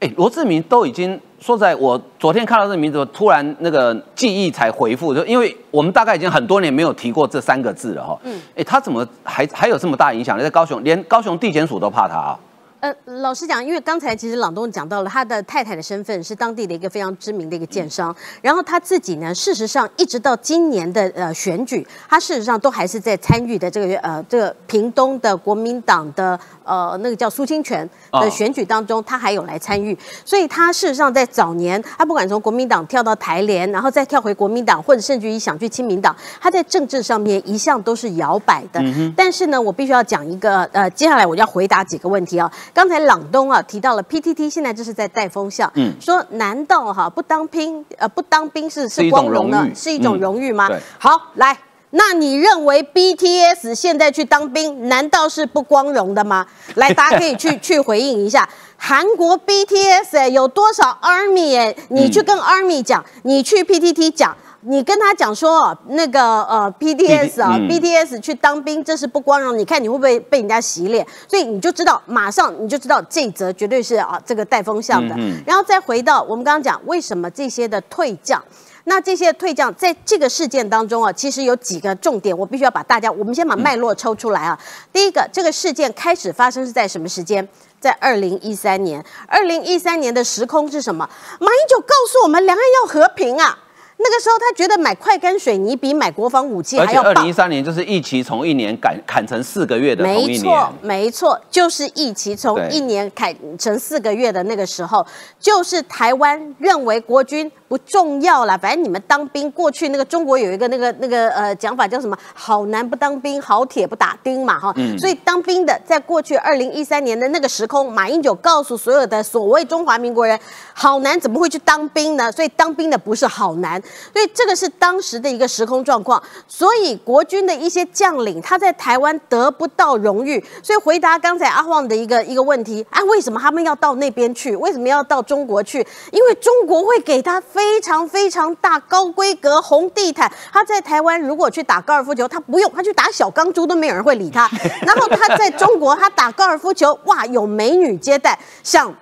[0.00, 8.18] 哎，罗志明都已经说在，我昨天看到这个名字，突然那个记忆才回复，就因为我们大概已经很多年没有提过这三个字了哈。
[8.24, 8.38] 嗯。
[8.54, 10.42] 哎，他怎么还还有这么大影响力？
[10.42, 12.38] 在高雄，连高雄地检署都怕他啊。
[12.80, 26.38] 呃，老实讲，因为刚才其实朗东讲到了他的太太的身份是当地的一个非常知名的一个建商，然后他自己呢，事实上一直到今年的呃选举，他事实上都还是在参与的这个呃这个屏东的国民党的。
[26.62, 38.80] 呃，那个叫苏清泉的选举当中，他还有来参与，所以他事实上在早年，他不管从国民党跳到台联，然后再跳回国民党，或者甚至于想去亲民党，他在政治上面一向都是摇摆的。
[39.16, 42.48] 但是呢，我必须要讲一个，呃，接下来我要回答几个问题啊。
[42.72, 50.68] 刚才朗东啊提到了 PTT，现在就是在带风向，说难道哈不当兵，呃，不当兵是是光荣的，是一种荣誉吗？
[50.98, 51.56] 好，来。
[51.92, 56.46] 那你认为 BTS 现在去当兵，难道是不光荣的吗？
[56.76, 61.74] 来，大家可以去 去回应一下，韩国 BTS 有多少 Army 哎？
[61.88, 69.56] 你去跟 Army 讲，你去 PTT 讲，你跟他讲说那个呃 BTS 啊，BTS 去当兵，这是不光荣。
[69.56, 71.06] 你看你会不会被人家洗脸？
[71.26, 75.16] 所以你就知道，马上你就知道这则绝对是啊这个带风向的。
[75.46, 78.42] 然后再回到我们刚刚讲，为什么这些的退将？
[78.84, 84.58] 那这些退将在这个事件当中啊，其实有几个重点，我必须要把大家，我们先把脉络抽出来啊。
[84.92, 87.46] 第一个，这个事件开始发生是在什么时间？
[87.78, 89.02] 在二零一三年。
[89.26, 91.08] 二零一三年的时空是什么？
[91.38, 93.58] 马英九告诉我们，两岸要和平啊。
[94.02, 97.12] 那个时候，他觉得买快干水泥比买国防武器还要棒。
[97.12, 100.02] 而且，二零一三年就是一期从一年砍砍成四个月的。
[100.02, 105.06] 没错，没错，就是一期从一年砍成四个月的那个时候，
[105.38, 108.56] 就是台湾认为国军不重要了。
[108.56, 112.16] 反正你们当兵，过去那个中国有一个那个那个呃讲法叫什么？
[112.32, 114.74] 好男不当兵，好铁不打钉嘛，哈。
[114.98, 120.40] 所以当兵的，在过去二零一三年的那个时空，马英九告诉所有的所谓中华民国人，
[120.72, 122.32] 好男怎么会去当兵呢？
[122.32, 123.82] 所以当兵的不是好男。
[124.12, 134.54] 所以这个是当时的一个时空状况，所以国军的一些将领他在台湾得不到荣誉，所以回答刚才阿旺的一个一个问题啊，为什么他们要到那边去？
[134.56, 135.86] 为什么要到中国去？
[136.12, 144.50] 因为中国会给他非常非常大高规格红地毯，他在台湾如果去打高尔夫球，他不用他去打小钢珠都没有人会理他，
[144.82, 148.94] 然后他在中国他打高尔夫球，哇，有美女接待，像。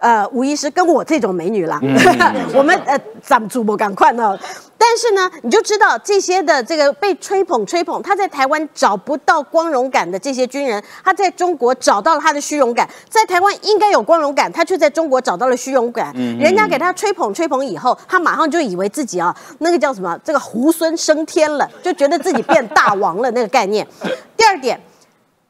[0.00, 1.78] 呃，吴医师跟我这种美女啦，
[2.52, 4.36] 我们呃咱们主播赶快呢。
[4.76, 16.12] 但但是呢，你就知道这些的这个被吹捧吹捧，他在台湾找不到光荣感的这些军人，他在中国找到了他的虚荣感，在台湾应该有光荣感，他却在中国找到了虚荣感。
[16.40, 23.86] 人家给他吹捧吹捧以后，他马上就以为自己啊，那个叫什么，这个猢狲升天了，就觉得自己变大王了那个概念。
[24.36, 24.80] 第二点，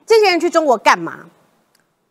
[0.05, 1.21] 这些人去中国干嘛？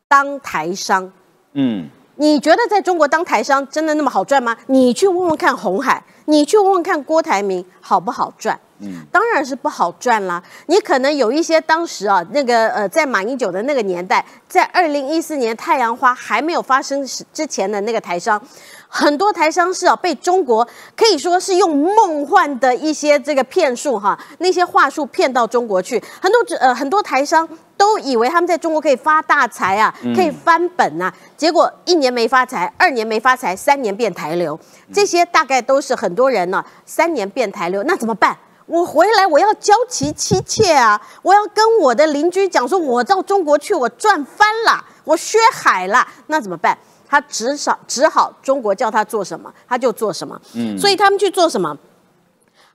[0.08, 1.13] 当台商。
[1.54, 1.88] 嗯。
[2.19, 4.55] 你觉得在中国当台商真的那么好赚吗？
[4.67, 8.60] 你去问问看红海，你去问问看郭台铭好不好赚？
[8.82, 10.41] 嗯，当然是不好赚啦。
[10.67, 18.41] 你可能有一些当时啊，那个呃，在马英九的那个年代，在二零一四年太阳花还没有发生之前的那个台商，
[18.89, 27.47] 很多台商是啊被中国可以说是用梦幻的一些这个骗术哈，那些话术骗到中国去，很多呃很多台商。
[27.80, 34.60] 都以为他们在中国可以发大财啊，可以翻本啊，结果一年没发财，二年没发财，三年变台流，
[34.93, 38.38] 这些大概都是很多人呢，三年变台流，那怎么办？
[38.65, 46.78] 我回来我要交齐妻妾啊，我要跟我的邻居讲说，我到中国去，我赚翻了，我削海了，那怎么办？
[47.10, 50.39] 他只少只好中国叫他做什么，他就做什么。
[50.54, 51.76] 嗯，所以他们去做什么？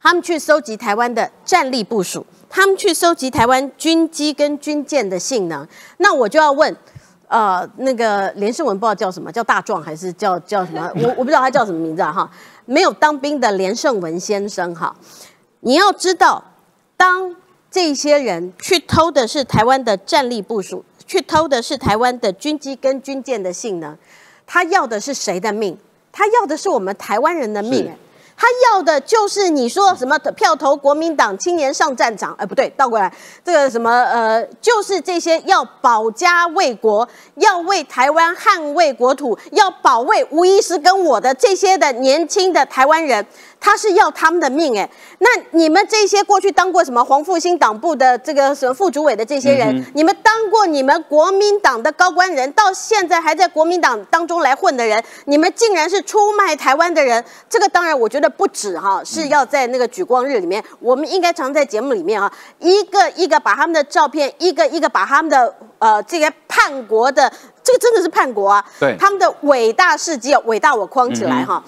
[0.02, 5.66] 他们去收集台湾的战力部署，他们去收集台湾军机跟军舰的性能。
[5.96, 6.76] 那我就要问，
[7.28, 10.90] 呃，那个连胜文不知道叫什么，叫大壮还是叫叫什么？
[11.02, 12.30] 我我不知道他叫什么名字啊哈。
[12.66, 14.94] 没有当兵的连胜文先生哈，
[15.60, 16.44] 你要知道，
[16.98, 17.34] 当
[17.70, 23.96] 这些人去偷的是台湾的战力部署，去偷的是台湾的军机跟军舰的性能，
[24.46, 25.78] 他要的是谁的命？
[26.12, 27.92] 他要的是我们台湾人的命。
[28.36, 33.12] 他要的就是你说什么票投国民党青年上战场，哎，不对，倒过来，
[33.44, 43.24] 这个什么呃，就是这些要保家卫国，要为台湾捍卫国土，要保卫吴医师跟我的这些的年轻的台湾人。
[43.64, 44.86] 他是要他们的命哎，
[45.20, 71.64] 那你们这些过去当过什么黄复兴党部的这个什么副主委的这些人，你们当过你们国民党的高官人，到现在还在国民党当中来混的人，你们竟然是出卖台湾的人，这个当然我觉得不止哈，是要在那个举光日里面，我们应该常在节目里面啊，一个一个把他们的照片，一个一个把他们的呃这些叛国的，这个真的是叛国啊，对，他们的伟大事迹，伟大我框起来哈，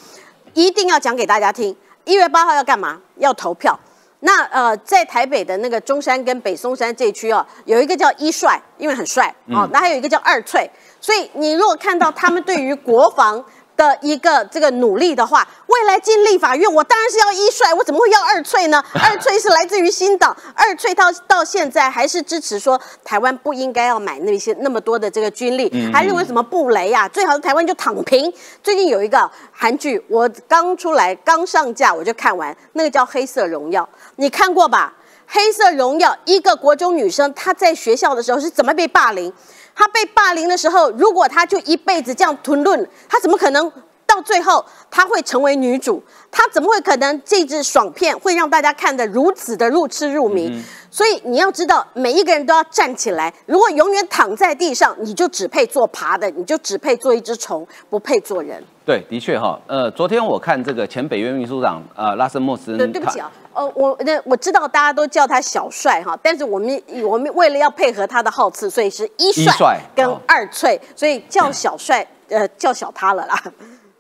[0.53, 1.75] 一定要讲给大家听。
[2.07, 2.99] 一月八号要干嘛？
[3.19, 3.79] 要投票。
[4.21, 9.69] 那呃，在台北的那个中山跟北松山这区哦，有一个叫一帅，因为很帅哦。
[9.71, 10.69] 那还有一个叫二翠，
[11.01, 13.45] 所以你如果看到他们对于国防。
[13.77, 18.83] 的一个这个努力的话，未来进立法院，我当然是要一帅，我怎么会要二翠呢？
[18.95, 28.33] 二翠是来自于新党，二翠到到现在还是支持说台湾不应该要买那些那么多的这个军力，还认为什么布雷呀，最好是台湾就躺平。
[28.63, 33.83] 最近有一个韩剧，我刚出来刚上架我就看完，那个叫《黑色荣耀》，
[34.17, 34.95] 你看过吧？
[35.29, 39.33] 《黑色荣耀》一个国中女生她在学校的时候是怎么被霸凌？
[39.77, 43.71] 他被霸凌的时候，如果他就一辈子这样吞论，他怎么可能
[44.07, 46.03] 到最后他会成为女主？
[46.31, 50.51] 他怎么会可能这支爽片会让大家看得如此的入痴入迷？
[50.91, 53.33] 所以你要知道，每一个人都要站起来。
[53.45, 58.65] 如果永远躺在地上，你就只配做爬的，你就只配做一只虫，不配做人。
[58.87, 59.61] 对，的确哈。
[59.67, 63.29] 呃，昨天我看这个前北约秘书长呃拉斯莫斯，对，对不起啊。
[63.53, 73.43] 呃，我那我知道大家都叫他小帅哈，但是我们我们为了要配合他的号次，所以是一帅跟二翠，所以叫小帅呃叫小他了啦。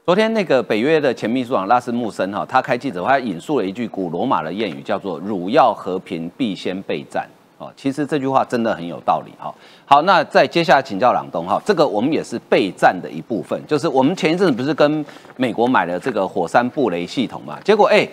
[0.05, 7.29] 昨天那个北约的前秘书长拉斯穆森哈，他开记者会，他引述了一句古罗马的谚语，叫做“汝要和平，必先备战”。
[7.59, 9.55] 哦，其实这句话真的很有道理哈。
[9.85, 15.05] 好，那再接下来请教朗东哈，这个我们也是备战的一部分，就是我们前一阵子不是跟
[15.37, 18.09] 美国买了这个火山布雷系统嘛，结果哎。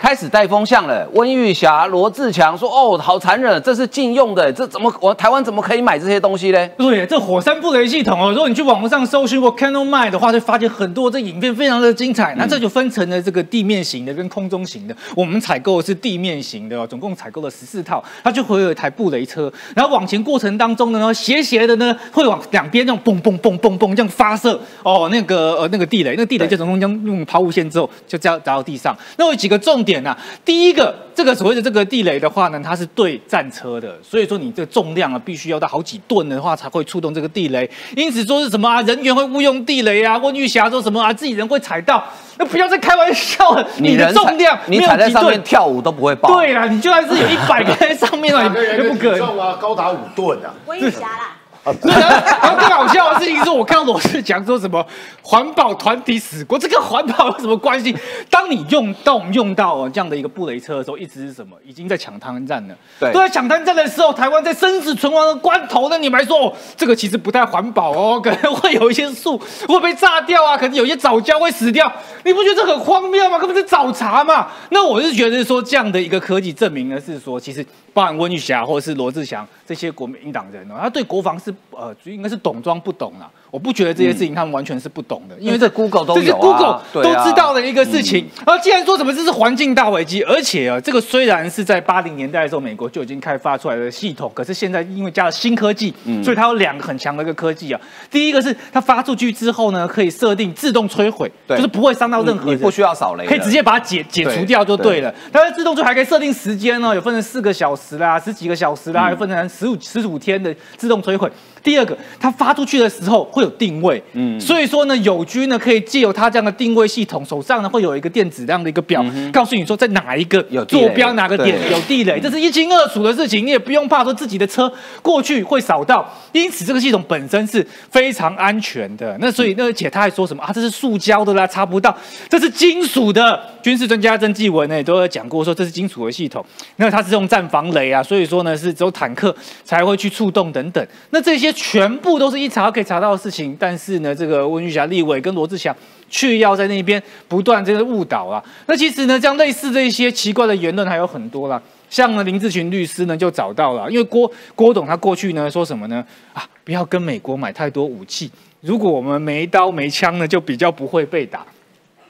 [0.00, 12.34] 开始带风向了，温玉霞、罗志强说：“哦，好残忍，这是禁用的，这怎么我台湾怎么可以买这些东西呢？”对，这火山布雷系统哦，如果你去网络上搜寻过 Canon m i 的话，就发现很多这影片非常的精彩。
[12.38, 14.96] 那这就分成了这个地面型的跟空中型的。
[15.14, 18.02] 我们采购的是地面型的，总共采购了十四套。
[18.24, 28.96] 它就会有一台布雷车，然后往前过程当中呢，斜斜的呢会往两边这样嘣嘣嘣嘣嘣这样发射哦，那个呃那个地雷，那个地雷就从中间用抛物线之后就这样砸到地上。
[29.18, 29.89] 那有几个重点。
[29.90, 37.68] 点呐，第一个，这个所谓的这个地雷的话呢，它是对战车的，所以说你这个重量啊，必须要到好几吨的话才会触动这个地雷。
[37.96, 42.04] 因此说是什么啊，人员会误用地雷啊，温玉霞说什么啊，自己人会踩到，
[42.38, 43.68] 那不要再开玩笑了。
[43.78, 46.36] 你的重量，你踩在上面跳舞都不会爆。
[46.36, 48.44] 对啊，你就算是有一百个在上面了，
[48.76, 50.54] 也不可能啊，高达五吨啊。
[50.66, 51.36] 温玉霞啦。
[51.82, 54.84] 然后更好笑的事情是我看到罗志祥说什么
[55.22, 57.94] 环保团体死过，这跟环保有什么关系？
[58.30, 61.56] 当你用到我们用到这样的一个布雷车的时候，一直是什么？
[61.64, 62.74] 已经在抢滩战了。
[62.98, 69.38] 对，都在抢滩战的时候，台湾在生死存亡的关头呢，你们还说哦，这个其实不太环保哦，可能会有一些树
[69.68, 71.92] 会被炸掉啊，可能有些藻礁会死掉，
[72.24, 73.38] 你不觉得这很荒谬吗？
[73.38, 74.48] 根本是找茬嘛。
[74.70, 83.30] 那我是觉得说这样的一个科技证明呢，是说其实包含温玉霞或者是罗志祥这些国民党人哦，他对国防是呃，应该是懂装不懂啊。
[83.50, 88.28] 我不觉得这些事情他们完全是不懂的，因为这 Google 都有，这是 Google 都知道的一个事情。
[88.46, 95.92] 然后既然说什么这是环境大危机，而且啊，这个虽然是在八零年代的时候美国就已经开发出来的系统，可是现在因为加了新科技，
[96.22, 97.80] 所以它有两个很强的一个科技啊。
[98.10, 105.12] 第一个是它发出去之后呢，可以设定自动摧毁，就是不会伤到任何人，不需要扫雷，可以直接把它解解除掉就对了。
[105.32, 111.30] 它的自动就还可以设定时间呢，有分成四个小时啦、十几个小时啦，有分成十五十五天的自动摧毁。
[111.62, 129.14] 第二个，它发出去的时候会有定位，嗯，所以说呢，友军呢可以借由它这样的定位系统，手上呢会有一个电子这样的一个表，告诉你说在哪一个坐标哪个点有地雷，这是一清二楚的事情，你也不用怕说自己的车过去会扫到，因此这个系统本身是非常安全的。
[129.20, 130.50] 那所以，那而且他还说什么啊？
[130.54, 131.94] 这是塑胶的啦，查不到，
[132.30, 133.38] 这是金属的。
[133.62, 136.42] 军事专家曾纪文呢也都有讲过说这是金属的系统，
[136.76, 139.34] 那它是用战防雷啊，所以说呢是只有坦克
[139.66, 140.86] 才会去触动等等。
[141.10, 141.49] 那这些。
[141.52, 145.74] 全部都是一查可以查到的事情，但是呢，这个温玉霞立委跟罗志祥
[146.08, 148.42] 却要在那边不断这个误导啊。
[148.66, 151.60] 那其实呢，这样类似这些奇怪的言论还有很多啦。
[151.88, 156.04] 像呢林志群律师呢就找到了，因为郭郭董他过去呢说什么呢？
[156.32, 158.30] 啊，不要跟美国买太多武器，
[158.60, 161.44] 如果我们没刀没枪呢，就比较不会被打。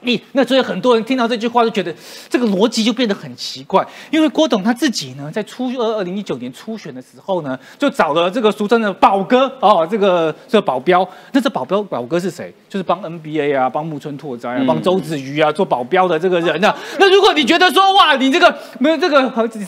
[0.01, 1.93] 你那所以很多人听到这句话就觉得
[2.29, 12.53] 这个逻辑就变得很奇怪，因为郭董他自己呢在初二二零一九年初选的时候呢，就找了这个俗称的宝哥哦，这个这个保镖，那这保镖宝哥是谁？
[12.67, 16.73] 就是帮 NBA 啊，帮木村拓哉啊，帮周子瑜啊做保镖的这个人呢。
[16.99, 19.21] 那如果你觉得说哇，你这个没有这个，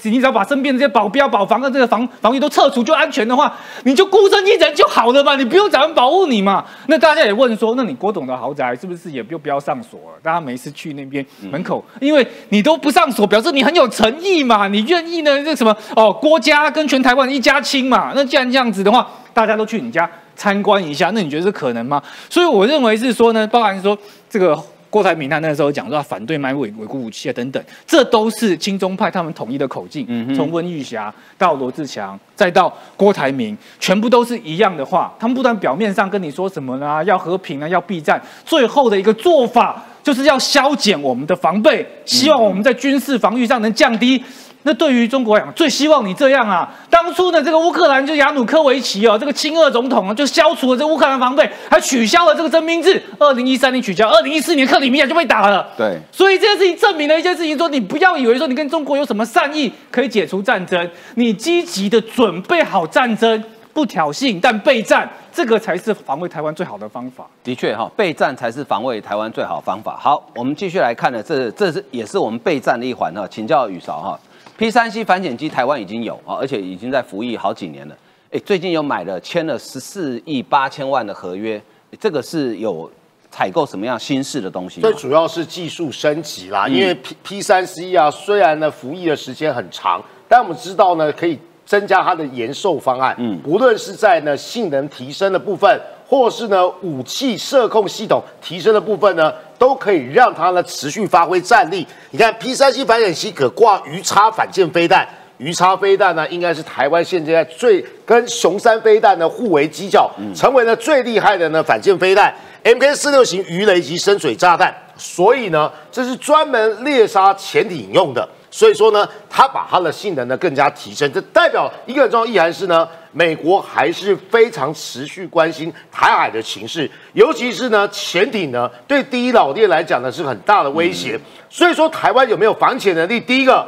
[0.03, 6.65] 你只要把身边的这些保镖、保防的这个防防御都撤除就安全的话，你就孤身一人就好了嘛，你不用找人保护你嘛。
[6.87, 10.19] 那大家也问说，那你郭董的豪宅是不是也就不要上锁了？
[10.23, 15.43] 大家每次去那边门口，因为你都不上锁，表示你很有诚意嘛，你愿意呢？
[15.43, 18.13] 这什么哦，郭家跟全台湾一家亲嘛。
[18.15, 22.01] 那既然这样子的话，大家都去你家参观一下，那你觉得这可能吗？
[22.29, 23.97] 所以我认为是说呢，包含说
[24.29, 24.57] 这个
[24.89, 30.33] 郭台铭他那个时候讲说反对买伪伪固武器啊等等，这都是亲中派他们统一的口径。
[30.33, 35.13] 从温玉霞到罗志强，再到郭台铭，全部都是一样的话。
[35.19, 37.03] 他们不但表面上跟你说什么呢？
[37.03, 39.83] 要和平啊，要避战，最后的一个做法。
[40.03, 44.21] 就是要削减我们的防备，希望我们在军事防御上能降低。
[44.65, 46.73] 那对于中国来讲，最希望你这样啊！
[46.89, 53.01] 当初呢这个乌克兰就亚努科维奇哦，这个亲俄总统啊，就消除了这乌克兰防备，还取消了这个征兵制。
[53.19, 55.67] 二零一三年取消，二零一四年克里米亚就被打了。
[55.77, 63.43] 对，所以这件事情证明了一件事情：说你不要以为说你跟中国有什么善意可以解除战争，你积极的准备好战争。
[63.73, 67.27] 不挑衅，但备战，这个才是防卫台湾最好的方法。
[67.43, 69.97] 的确哈，备战才是防卫台湾最好的方法。
[69.97, 73.27] 好，我们继续来看呢，这这是也是我们备战的一环哈。
[73.27, 74.19] 请教宇韶哈
[74.57, 77.97] ，P 三 C 反潜机台湾已经有啊，而且已经在服役好几年了。
[78.31, 81.59] 哎，最近有买了签了十四亿八千万的合约，
[81.99, 82.87] 这个是有
[83.31, 84.81] 采购什么样新式的东西？
[84.81, 91.39] 最主要是技术升级啦，因为 P P 三 C 啊，虽然呢服役的时间很长，但我们知道呢可以。
[91.73, 101.87] 增加它的延寿方案，嗯，不论是在呢性能提升的部分，或是呢武器射控系统提升的部分呢，都可以让它呢持续发挥战力。
[102.11, 105.07] 你看 P 三 C 反潜机可挂鱼叉反舰飞弹，
[105.39, 112.31] 鱼叉飞弹呢应该是台湾现在最跟雄三飞弹呢互为犄角，成为了最厉害的呢反舰飞弹。
[112.63, 118.29] Mk 四六型鱼雷及深水炸弹，所以呢这是专门猎杀潜艇用的。
[118.53, 131.19] 所以说呢，它把它的性能呢更加提升，这代表一个很重要意涵是呢，美国还是非常持续关心台海的情势，尤其是呢潜艇呢对第一老爹来讲呢是很大的威胁。
[131.49, 133.19] 所以说台湾有没有防潜能力？
[133.19, 133.67] 第一个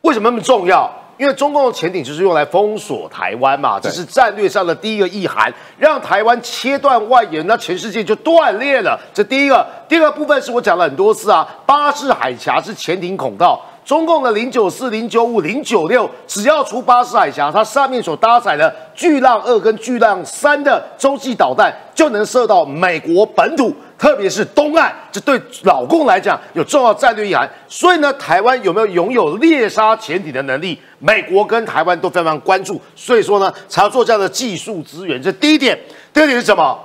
[0.00, 0.92] 为什么那么重要？
[1.16, 8.98] 因为中共的潜艇就是用来封锁台湾嘛，这是战略上的第一个意涵，让台湾切断外援，那全世界就断裂了。
[9.14, 13.64] 这第一个，第二个部分是我讲了很多次啊，巴士海峡是潜艇孔道。
[13.84, 23.74] 中共的零九四、零九五、零九六，只要出巴士海峡，它上面所搭载的巨浪二跟巨浪三的洲际导弹，就能射到美国本土。
[23.98, 27.48] 特别是东岸，这对老共来讲有重要战略意涵。
[27.68, 30.76] 所以呢，台湾有没有拥有猎杀潜艇的能力？
[30.98, 32.80] 美国跟台湾都非常关注。
[32.96, 35.22] 所以说呢，才要做这样的技术资源。
[35.22, 35.78] 这第一点。
[36.12, 36.76] 第二点是什么？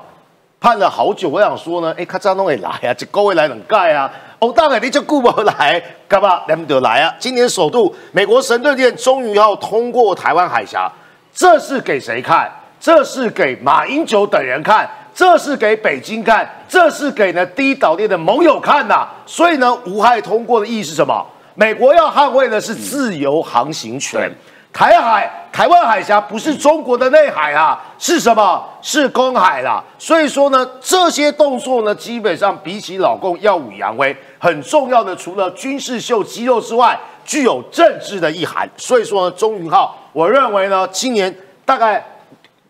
[0.60, 4.12] 盼了好久，我想说呢，哎，卡扎弄也来啊，这各位来冷盖啊。
[4.40, 6.44] 欧大伟，你就顾不来，干嘛？
[6.48, 7.12] 来不得来啊！
[7.18, 10.92] 今年首度，美国神盾舰终于要通过台湾海峡，
[11.34, 12.52] 这是给谁看？
[12.80, 19.08] 这是给马英九等人看，这是给北京看，这是给呢第一岛链的盟友看呐。
[19.26, 21.26] 所以呢，无害通过的意义是什么？
[21.56, 24.32] 美国要捍卫的是自由航行权。
[24.74, 28.64] 台海、台湾海峡不是中国的内海啊，是什么？
[28.82, 29.84] 是公海啦。
[29.98, 38.70] 所以说呢，这些动作呢，基本上比起老共耀武扬威，很重要的除了军事秀肌肉之外，具有政治的意涵。
[38.78, 42.06] 所以说呢，中云浩，我认为呢，今年大概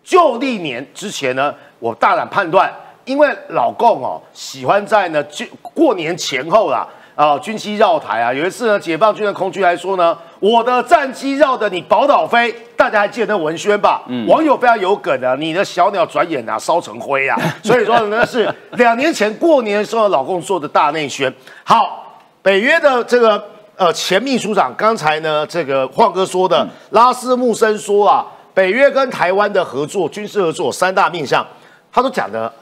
[0.02, 2.74] 旧历年之前呢，我大胆判断，
[3.04, 6.88] 因为老共哦喜欢在呢就过年前后啦。
[7.18, 8.32] 啊，军机绕台啊！
[8.32, 14.04] 有一次呢，解放军的空军还说呢，我的战机绕着你宝岛飞，大家还记得那文宣吧？
[14.08, 17.36] 嗯，网友非常有梗的，你的小鸟转眼啊 烧成灰啊！
[17.64, 21.34] 所以说呢，是两年前过年的时候，老公做的大内宣。
[21.64, 23.44] 好，北约的这个
[23.76, 31.44] 呃前秘书长刚才呢，这个晃哥说的，拉斯穆森说啊，北约跟台湾的合作，军事合作三大面向，
[31.92, 32.54] 他都讲的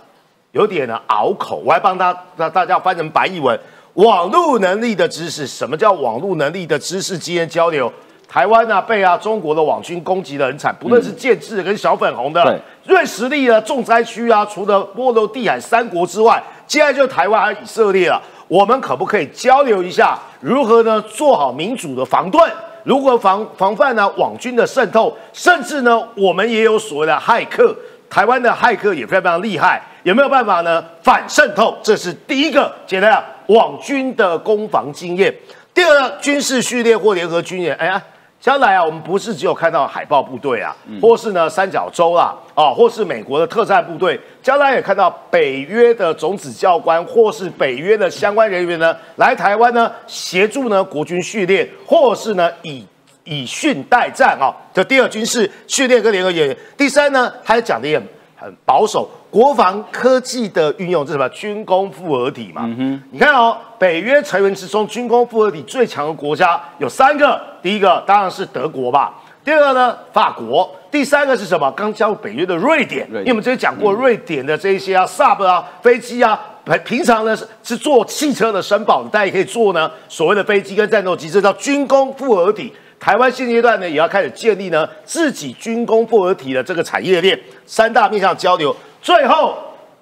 [0.54, 3.60] 有点呢拗口，我还帮他让大家翻成白译文。
[3.96, 7.92] 网络能力的知识，什么叫网络能力的知识经验交流？
[8.28, 18.22] 台湾呢被啊中国的网军攻击的很惨，不论是建制跟小粉红的，瑞实力啊重灾区啊，除了波罗的海三国之外，接下来就台湾和以色列了。
[18.50, 22.52] 我们可不可以交流一下，如何呢做好民主的防盾？
[22.84, 25.16] 如何防防范呢网军的渗透？
[25.32, 27.74] 甚至呢我们也有所谓的骇客，
[28.10, 31.78] 台湾的骇客也非常非常厉害，有没有办法呢反渗透？
[31.82, 33.24] 这是第一个简单。
[33.48, 35.34] 网军的攻防经验，
[35.74, 38.02] 第二个军事序列或联合军演，哎呀，
[38.40, 52.86] 将来啊，我们不是只有看到海豹部队啊，或是呢三角洲啦，啊，或是美国的特战部队，将来也看到北约的种子教官或是北约的相关人员呢，来台湾呢协助呢国军训练，或是呢以
[53.24, 54.54] 以训代战啊。
[54.74, 58.00] 这第二军事训练跟联合演员，第三呢，他讲的也
[58.36, 59.10] 很保守。
[59.36, 62.74] 国防科技的运用，这什么军工复合体嘛？
[63.12, 69.14] 你看哦，北约成员之中，军工复合体最强的国家有三个，第一个当然是德国吧，
[69.44, 71.70] 第二个呢法国，第三个是什么？
[71.72, 73.06] 刚加入北约的瑞典。
[73.10, 76.40] 因为我们之前讲过，瑞典的这些啊，Sub 啊飞机啊，
[76.86, 82.72] 平常呢是是做汽车的申报，大家也可以做呢所谓的飞机跟战斗机，这叫军工复合体。
[82.98, 88.74] 台湾现阶段呢，也要开始建立呢自己军工复合体的这个产业链，三大面向交流。
[89.06, 89.56] 最后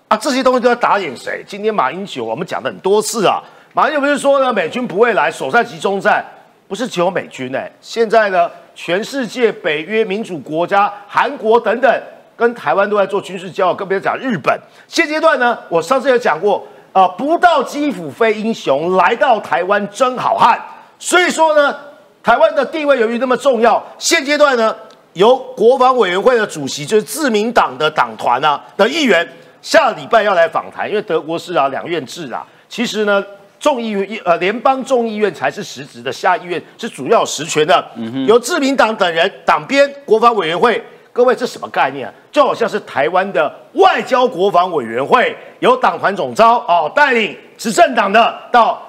[0.08, 1.44] 啊，这些东西都要打脸谁？
[1.46, 3.44] 今天马英九我们讲了很多次啊，
[3.74, 6.24] 马英九不是说呢，美军不会来，首战集中战
[6.70, 12.02] 不是只有美军哎，现在呢，全世界北约民主国家、韩国等等，
[12.38, 14.58] 跟台湾都在做军事交流，更别讲日本。
[14.88, 20.58] 现阶段呢，我上次有讲过，呃，不到基辅非英雄，来到台湾真好汉。
[20.98, 21.78] 所以说呢，
[22.24, 24.74] 台湾的地位由于那么重要，现阶段呢。
[25.14, 29.28] 由国防委员会的主席，就是自民党的党团啊的议员，
[29.62, 32.46] 下礼拜要来访谈，因为德国是啊两院制啊。
[32.68, 33.24] 其实呢，
[33.60, 37.86] 众议院呃联邦众议院才是实质的，下议院是主要实权的。
[38.28, 42.14] 由自民党等人党编国防委员会，各位这什么概念啊？
[42.32, 48.82] 就好像是台湾的外交国防委员会，由党团总召哦带领执政党的到。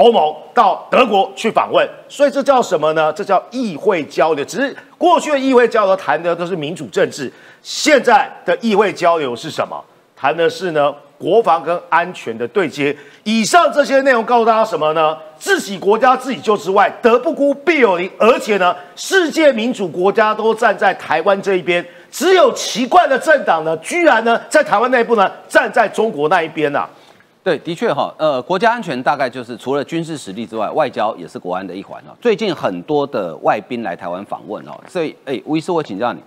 [0.00, 3.12] 欧盟到德国去访问，所以这叫什么呢？
[3.12, 4.42] 这叫议会交流。
[4.46, 7.30] 只是过去的议会交流谈的都是民主政治，
[7.62, 9.78] 现在的议会交流是什么？
[10.16, 12.96] 谈的是呢国防跟安全的对接。
[13.24, 15.14] 以上这些内容告诉大家什么呢？
[15.38, 18.10] 自己国家自己救之外，德不孤必有邻。
[18.18, 26.88] 而且呢，世界民主国家都站在台湾这一边，只有奇怪的政党呢，居然呢在台湾内部呢站在中国那一边呐。
[27.42, 32.12] 对，的确哈，呃，国家安全大概就是除了军事实力之外，外交也是国安的一环哦。
[32.20, 36.20] 最近很多的外宾来台湾访问哦，所以，哎，吴医师，我请教你，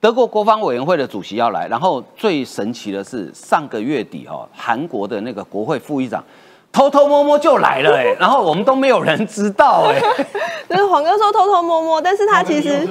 [0.00, 6.24] 德国国防委员会的主席要来，然后最神奇的是上个月底哈，韩国的那个国会副议长
[6.72, 10.00] 偷偷摸摸就来了，哎，然后我们都没有人知道，哎，
[10.70, 12.88] 就是黄哥说偷偷摸摸，但是他其实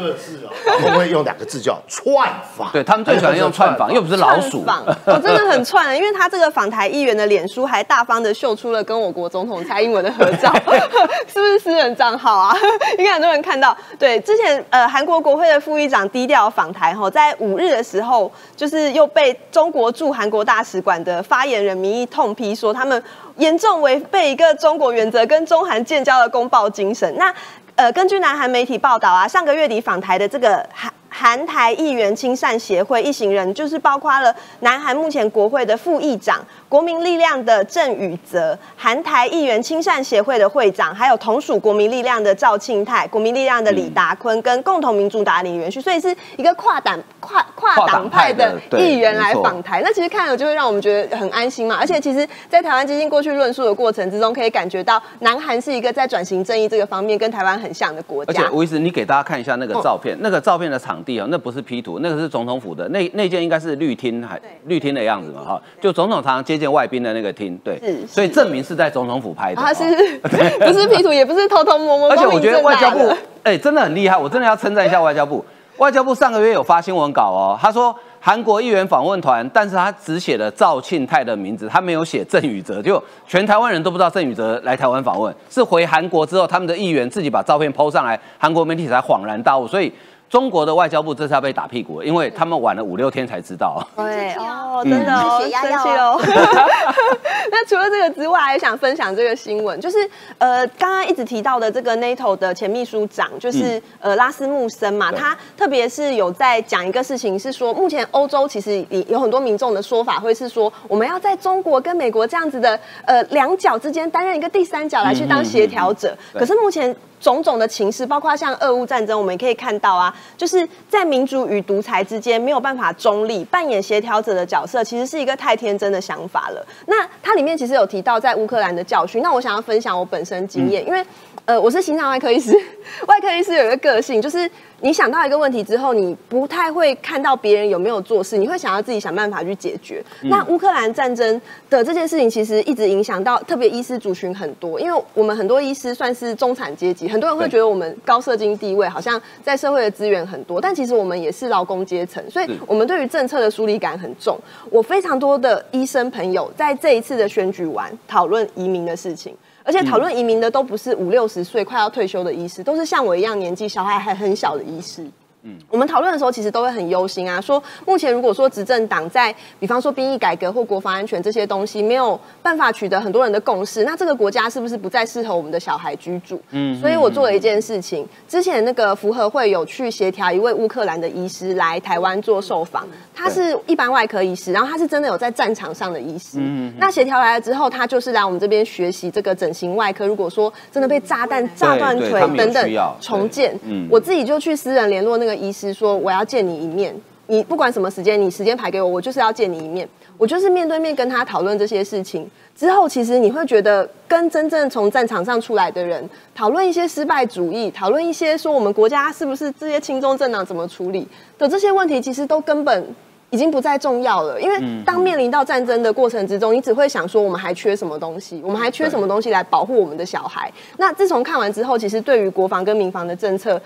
[0.84, 2.28] 我们会用两个字叫串
[2.58, 2.70] 访？
[2.74, 4.66] 对他们最喜欢用串访，又不是老鼠。
[5.08, 10.54] 我真的很串，因为他这个访台议员的脸书还大方的秀出了跟我国总统蔡英文的合照，
[11.34, 12.54] 是不是私人账号啊？
[12.98, 13.76] 应该很多人看到。
[13.98, 23.02] 对，之前呃韩国国会的副议长低调访台后，在五日的时候，就是又被中国驻韩国大使馆的发言人名义痛批说他们。
[23.40, 27.14] 严重违背一个中国原则跟中韩建交的公报精神。
[27.18, 27.34] 那，
[27.76, 30.94] 呃，根据南韩媒体报道啊，上个月底访台的这个韩。
[31.12, 36.40] 韩台议员亲善协会一行人，就是包括了南韩目前国会的副议长、
[36.70, 49.82] 国民力量的郑宇泽、韩台议员亲善协会的会长，还有同属国民力量的赵庆泰、国民力量的李达坤跟共同民主党李元旭，所以是一个跨党跨跨党派的议员来访台。
[49.84, 51.76] 那其实看了就会让我们觉得很安心嘛。
[51.80, 58.32] 而且其实，在台湾基金过去论述的过程之中，可以感觉到南韩是一个在转型正义这个方面跟台湾很像的国家。
[58.32, 61.00] 而且吴医师，你给大家看一下那个照片，那个照片的场。
[61.00, 69.84] 地哦，那不是 P 图，那个是总统府的，那那间应该是绿厅，还绿厅的样子嘛，哈，就总统常常接见外宾的那个厅，对，所以证明是在总统府拍的，他是
[70.60, 73.12] 不是 P 图，也不是偷偷摸摸，而且我觉得外交部，
[73.44, 75.44] 哎，真的很厉害，我真的要称赞一下外交部，
[75.78, 77.96] 外交部上个月有发新闻稿哦，他说。
[78.22, 89.90] 韩国议员访问团，但是他只写了赵庆泰的名字，他没有写郑宇哲，就全台湾人都不知道郑宇哲来台湾访问，是回韩国之后，他们的议员自己把照片 PO 上来，韩国媒体才恍然大悟，所以。
[90.30, 93.86] 中国的外交部这次要被打屁股，因为他们晚了五六天才知道。
[93.96, 96.22] 对哦，真的哦，生气哦。
[97.52, 99.98] 那除了这个之外，还想分享这个新闻，就是
[100.38, 116.96] 呃，刚刚一直提到的这个 NATO 的前秘书长，就是呃拉斯穆森嘛，他特别是有在讲一个事情，是说目前欧洲其实有很多民众的说法，会是说我们要在中国跟美国这样子的呃两角之间担任一个第三角来去当协调者，可是目前。
[117.20, 126.66] 种种的情势，包括像俄乌战争，我们也可以看到啊，就是在民主与独裁之间没有办法中立，扮演协调者的角色，其实是一个太天真的想法了。
[126.86, 131.06] 那它里面其实有提到在乌克兰的教训，那我想要分享我本身经验，因为
[131.46, 132.54] 呃我是心脏外科医师，
[133.08, 134.50] 外科医师有一个个性就是。
[134.82, 140.04] 你想到一个问题之后，你不太会看到别人有没有做事，你会想要自己想办法去解决。
[140.24, 154.40] 那乌克兰战争的这件事情，其实一直影响到特别医师族群很多，因为我们很多医师算是中产阶级，很多人会觉得我们高社经地位，好像在社会的资源很多，但其实我们也是劳工阶层，所以我们对于政策的疏离感很重。
[154.70, 159.36] 我非常多的医生朋友在这一次的选举完讨论移民的事情。
[159.70, 165.06] 而且讨论移民的都不是五六十岁快要退休的医师，都是像我一样年纪小孩还很小的医师。
[165.44, 176.42] 嗯，我们讨论的时候其实都会很忧心啊，说目前如果说执政党在，比方说兵役改革或国防安全这些东西没有办法取得很多人的共识，那这个国家是不是不再适合我们的小孩居住？
[176.52, 182.86] 嗯，所以我做了一件事情，之前那个福和会有去协调一位乌克兰的医师来台湾做受访，
[183.16, 186.40] 他是一般外科医师，然后他是真的有在战场上的医师。
[186.42, 190.06] 嗯，那协调来了之后，他就是来我们这边学习这个整形外科。
[190.06, 195.29] 如果说真的被炸弹炸断腿等等重建，嗯，我自己就去私人联络那个。
[195.36, 196.96] 医师说：“我要见你一面，
[197.28, 199.88] 你不管什么时间，你时间排给我，我就是要见你一面。
[200.18, 211.08] 我就是面对面跟他讨论这些事情之后，其实你会觉得跟真正从战场上出来的人讨论一些失败主义，讨论一些说我们国家是不是这些轻中政党怎么处理
[211.38, 212.86] 的这些问题，其实都根本
[213.30, 214.42] 已经不再重要了。
[214.42, 220.52] 因为当面临到战争的过程之中，你只会想说我们还缺什么东西，我们还缺什么东西来保护我们的小孩。
[220.76, 223.58] 那自从看完之后，其实对于国防跟民防的政策。”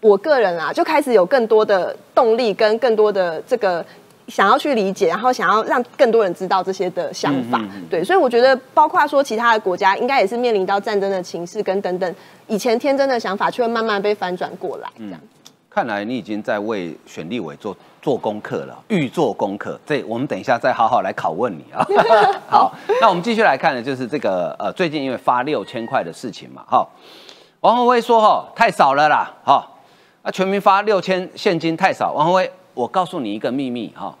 [0.00, 3.84] 我个人啊，就开始有更多的动力跟更多的这个
[4.28, 7.60] 想要去理解，然后想要让更多人知道这些的想法。
[7.90, 12.14] 对，所以我觉得，包括说其他的国家，应该也是面临到战争的情势跟等等，
[12.46, 14.88] 以前天真的想法，却会慢慢被翻转过来。
[14.96, 15.20] 这样，
[15.68, 19.80] 看来你已经在为选立委做做功课了，预做功课。
[19.84, 21.84] 这我们等一下再好好来拷问你啊。
[22.46, 26.86] 好，那我们继续来看的就是这个呃，最近因为发六千块的事情嘛，哈，
[27.62, 29.66] 王宏威说哈太少了啦，哈。
[30.22, 34.14] 那全民发六千现金太少，王宏威，我告诉你一个秘密哈，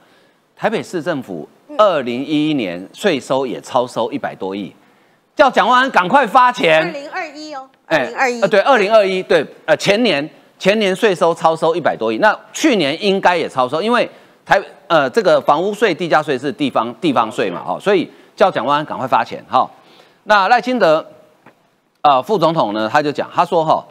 [0.56, 1.46] 台北市政府
[1.76, 4.72] 二零一一年税收也超收一百多亿，
[5.34, 6.82] 叫蒋万安赶快发钱。
[6.82, 10.26] 二零二一哦，二零二一，对，二零二一，对，呃，前年
[10.58, 14.08] 前年税收超收一百多亿，那去年应该也超收，因为
[14.46, 19.68] 台呃这个房屋税、地价税是地方地方税嘛，哦，所以叫蒋万安赶快发钱哈。
[20.24, 21.04] 那赖清德
[22.02, 23.84] 呃副总统呢，他就讲，他说哈。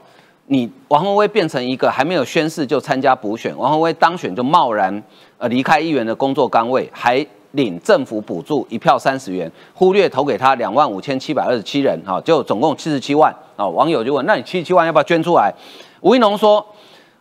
[0.50, 5.04] 你王宏威变成一个还没有宣誓就参加补选，王宏威当选就贸然
[5.38, 13.68] 呃离开议员的工作岗位，还领政府补助一票三十元，忽略投给他两万五千七百二十七人，哈，就总共七十七万啊。
[13.68, 15.54] 网友就问，那你七十七万要不要捐出来？
[16.00, 16.66] 吴一农说，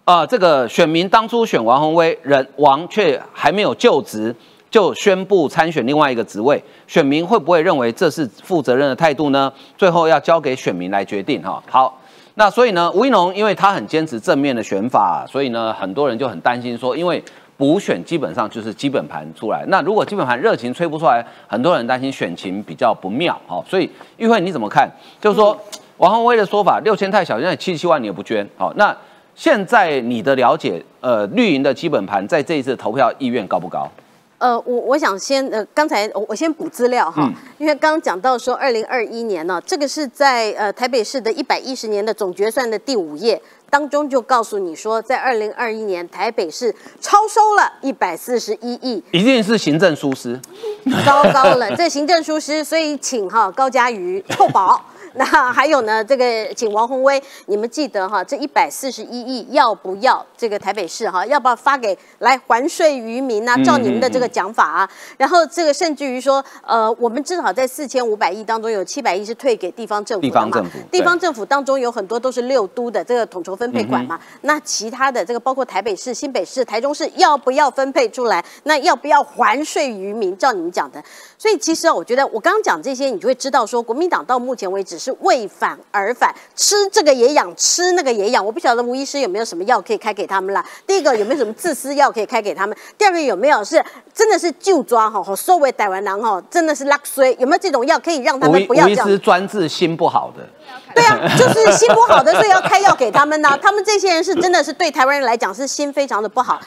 [0.04, 4.34] 啊，这个选民当初选王宏威，人王却还没有就职。
[4.68, 9.50] 就宣布参选另外一个职位，选民会不会认为这是负责任的态度呢？
[9.78, 11.62] 最后要交给选民来决定哈。
[11.70, 11.98] 好，
[12.38, 17.22] 那所以呢，吴一农因为他很坚持正面的选法，所以呢，很多人就很担心说，因为
[17.56, 23.64] 补选基本上就是基本盘出来，那如果基本盘热情吹不出来，很多人担心选情比较不妙哈。
[23.66, 24.86] 所以玉慧你怎么看？
[25.18, 25.58] 就是说
[25.96, 28.94] 王宏威的说法，六千太小，现在七十七万你也不捐好，那
[29.34, 33.90] 现在你的了解，呃，绿营的基本盘在这一次投票意愿高不高？
[34.38, 50.38] 呃，我我想先呃，刚才我我先补资料哈，因为刚刚讲到说二零二一年呢，这个是在呃台北市的一百一十年的总决算的第五页当中就告诉你说，在二零二一年台北市超收了一百四十一亿，一定是行政疏失，
[51.06, 54.84] 糟糕了，这行政疏失，所以请哈高嘉瑜臭保。
[55.16, 56.04] 那还有呢？
[56.04, 61.26] 这个请王宏威，你们记得哈，这一百四十一亿要不要这个台北市哈？
[61.26, 63.56] 要不要发给来还税于民呢？
[63.64, 70.44] 照你们的这个讲法啊，然后这个甚至于说，呃，我们至少在四千五百亿当中，有七百亿是退给地方政府的嘛？
[70.44, 74.20] 地方政府，地方政府当中有很多都是六都的这个统筹分配管嘛？
[74.42, 78.44] 那其他的这个包括台北市、新北市、台中市，要不要分配出来？
[78.64, 80.36] 那要不要还税于民？
[80.36, 81.02] 照你们讲的，
[81.38, 84.96] 所以其实啊我觉得我刚刚讲这些，你就会知道说，国民党到目前为止。
[84.98, 88.44] 是为反而反，吃这个也养，吃那个也养。
[88.44, 90.64] 我不晓得吴医师有没有什么药可以开给他们啦。
[90.86, 92.76] 第一个有没有什么自私药可以开给他们？
[92.96, 93.84] 第二个有没有是
[94.14, 97.30] 真的是就抓哈，收为逮完狼哈，真的是拉衰？
[97.38, 99.06] 有没有这种药可以让他们不要这样？
[99.06, 100.48] 吴医师专治心不好的，
[100.94, 103.56] 对啊，就是心不好的，所以要开药给他们呢。
[103.62, 106.58] 他们这些人是真的是对台湾人来讲是心非常的不好。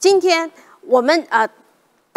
[0.00, 0.50] 今天
[0.82, 1.48] 我们呃。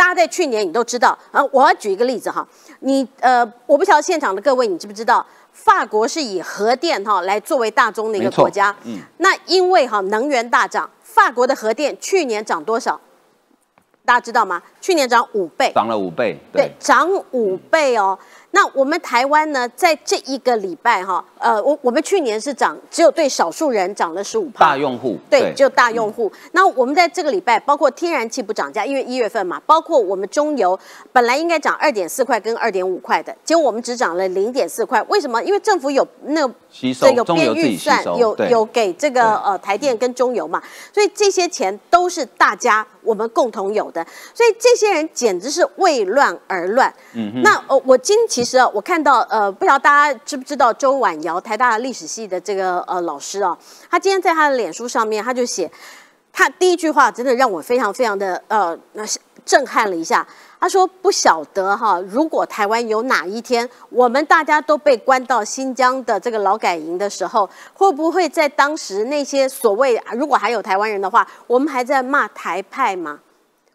[0.02, 2.44] 大家在去年你都知道啊，我要举一个例子哈，
[2.80, 13.00] 你呃，我不晓得现场的各位你知不知道，法国是以核电哈来作为大宗的一个国家，嗯，那因为哈能源大涨，法国的核电去年涨多少？
[14.04, 14.60] 大家知道吗？
[14.82, 18.18] 去年涨五倍，涨了五倍，对，涨五倍哦。
[18.52, 26.32] 那我们台湾呢，在这一个礼拜哈，呃，我我们去年是涨，只有对少数人涨了十五大用户，对，就大用户。
[26.52, 30.78] 那我们在这个礼拜，包括天然气不涨价，因为一月份嘛，包括我们中油
[31.14, 35.02] 本来应该涨二点四块跟二点五块的，结果我们只涨了零点四块。
[35.04, 35.42] 为什么？
[35.44, 40.62] 因为政府有那这个编预算，有有给这个呃台电跟中油嘛，
[40.94, 46.92] 所以这些钱都是大家我们共同有的，所以这些人简直是为乱而乱。
[47.14, 53.58] 嗯，那呃，我今其实啊，我看到呃，不知道大家知不知道周婉瑶，台大历史系的这个呃老师啊，
[53.90, 55.70] 他今天在他的脸书上面，他就写，
[56.32, 59.04] 他第一句话真的让我非常非常的呃那
[59.46, 60.26] 震撼了一下。
[60.62, 73.20] 他说不晓得哈，如果台湾有哪一天我们大家都被关到新疆的这个劳改营的时候，会不会在当时那些所谓如果还有台湾人的话，我们还在骂台派吗？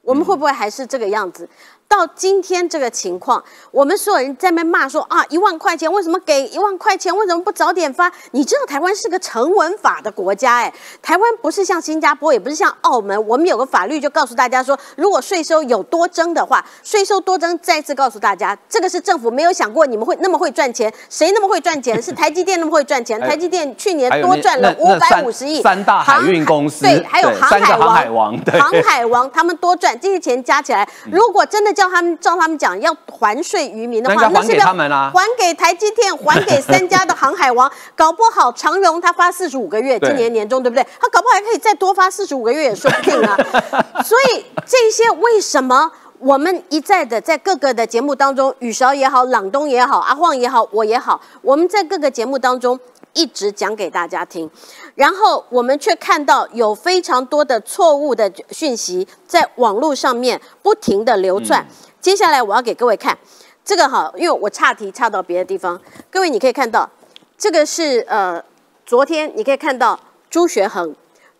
[0.02, 1.48] 我们会不会还是这个样子？
[1.88, 7.16] 到今天这个情况，我们所有人在那骂说啊，一万块钱为什么给一万块钱？
[7.16, 8.10] 为什么不早点发？
[8.32, 22.00] 你知道台湾是个成文法的国家，哎，台湾不是像新加坡，也不是像澳门，我们有个法律就告诉大家说，如果税收有多征的话，税收多征，再次告诉大家，这个是政府没有想过你们会那么会赚钱，谁那么会赚钱？
[22.02, 23.18] 是台积电那么会赚钱？
[23.20, 37.70] 台积电去年多赚了五百五十亿，三大海运公司对，还有航海王，航海王，航海王他们多赚这些钱加起来，如果真的叫他们叫他们讲要还税于民的话，那是不是还给台积电，还给三家的航海王？
[37.94, 40.82] 搞不好长荣他发四十五个月，今年年终对不对？
[40.98, 43.36] 他搞不好还可以再多发四十五个月也说不定啊。
[44.02, 52.80] 所以这些为什么我们一再的在各个的节目当中，雨韶也好，朗东也好，阿晃也好，我也好，我们在各个节目当中
[53.16, 54.48] 一直讲给大家听。
[54.94, 61.66] 然后我们却看到有非常多的错误的讯息在网络上面不停的流窜。
[62.00, 63.18] 接下来我要给各位看
[63.64, 65.80] 这个哈，因为我岔题岔到别的地方。
[66.08, 66.88] 各位你可以看到，
[67.36, 68.40] 这个是呃
[68.84, 69.98] 昨天你可以看到
[70.30, 70.94] 朱学恒，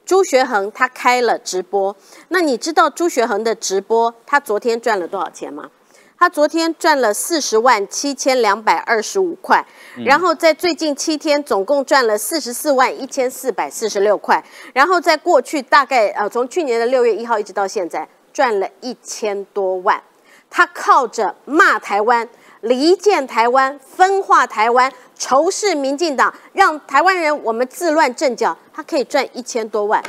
[0.05, 1.95] 朱学恒他开了直播。
[2.29, 5.71] 那你知道朱学恒的直播他昨天赚了多少钱吗？
[6.19, 9.65] 他昨天赚了四十万七千两百二十五块，
[10.05, 14.43] 然后在最近七天总共赚了四十四万一千四百四十六块，
[14.73, 20.03] 然后在过去大概呃从去年的六月一号一直到现在赚了一千多万。
[20.49, 22.27] 他靠着骂台湾、
[22.63, 30.03] 离间台湾、分化台湾、仇视民进党，让台湾人我们自乱阵脚，他可以赚一千多万。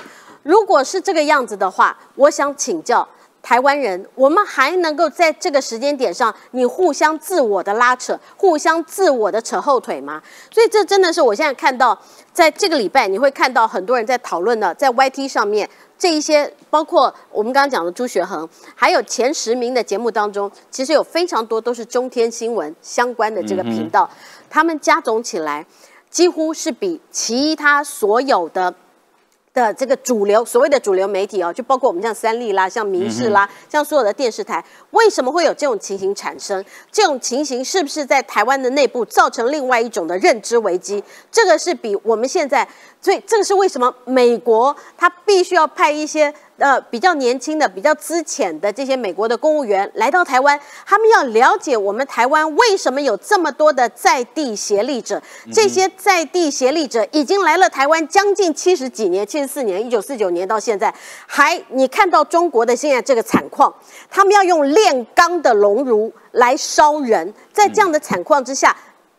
[0.44, 3.06] 如果是这个样子的话，我想请教。
[3.48, 10.22] 台湾人，我们还能够在这个时间点上，你互相自我的拉扯，互相自我的扯后腿吗？
[10.52, 11.98] 所以这真的是我现在看到，
[12.34, 18.46] 在这个礼拜你会看到很多人在讨论的，在 YT 上面这一些，包括我们刚刚讲的朱学恒，
[18.76, 24.10] 还有前十名的节目当中，其实有非常多都是中天新闻相关的这个频道，
[24.50, 25.66] 他们加总起来，
[26.10, 28.76] 几乎是比其他所有的。
[29.58, 36.64] 的这个主流所谓的主流媒体哦，就包括我们像三立啦、像民视啦、像所有的电视台，为什么会有这种情形产生？
[36.92, 41.04] 这种情形是不是在台湾的内部造成另外一种的认知危机？
[41.32, 42.68] 这个是比我们现在，
[43.02, 46.32] 所以这个是为什么美国他必须要派一些。
[46.58, 55.22] 呃，比较年轻的、比较资浅的这些美国的公务员来到台湾，他们要了解我们台湾为什么有这么多的在地协力者。
[55.54, 60.94] 这些在地协力者已经来了台湾将近七十几年，七十四年，一九四九年到现在，
[61.28, 63.74] 还你看到中国的现在这个惨况，
[64.10, 68.76] 他们要用炼钢的熔炉来烧人，在这样的惨况之下。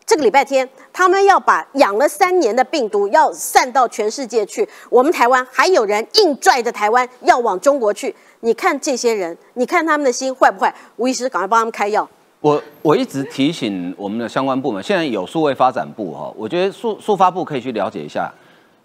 [0.09, 4.67] 这个礼拜天，他们要把养了三年的病毒要散到全世界去。
[4.89, 8.15] 我们台湾还有人硬拽着台湾要往中国去。
[8.39, 10.73] 你看这些人，你看他们的心坏不坏？
[10.95, 12.09] 吴医师，赶快帮他们开药。
[12.41, 18.33] 我我一直提醒我们的相关部门，现在有数位发展部哈，我觉得数数发部可以去了解一下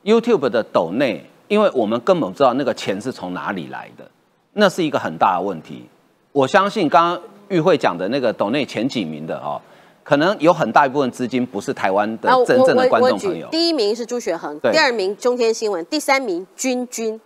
[0.05, 4.07] YouTube 的抖内，因为我们根本不知道那个钱是从哪里来的，
[4.53, 5.87] 那是一个很大的问题。
[6.33, 9.59] 我相信刚刚玉慧讲的那个抖内前几名的哈。
[10.05, 13.49] 可能有很大一部分资金不是台湾的真正的观众朋友。
[13.51, 17.19] 第一名是朱学恒，第二名中天新闻，第三名君君，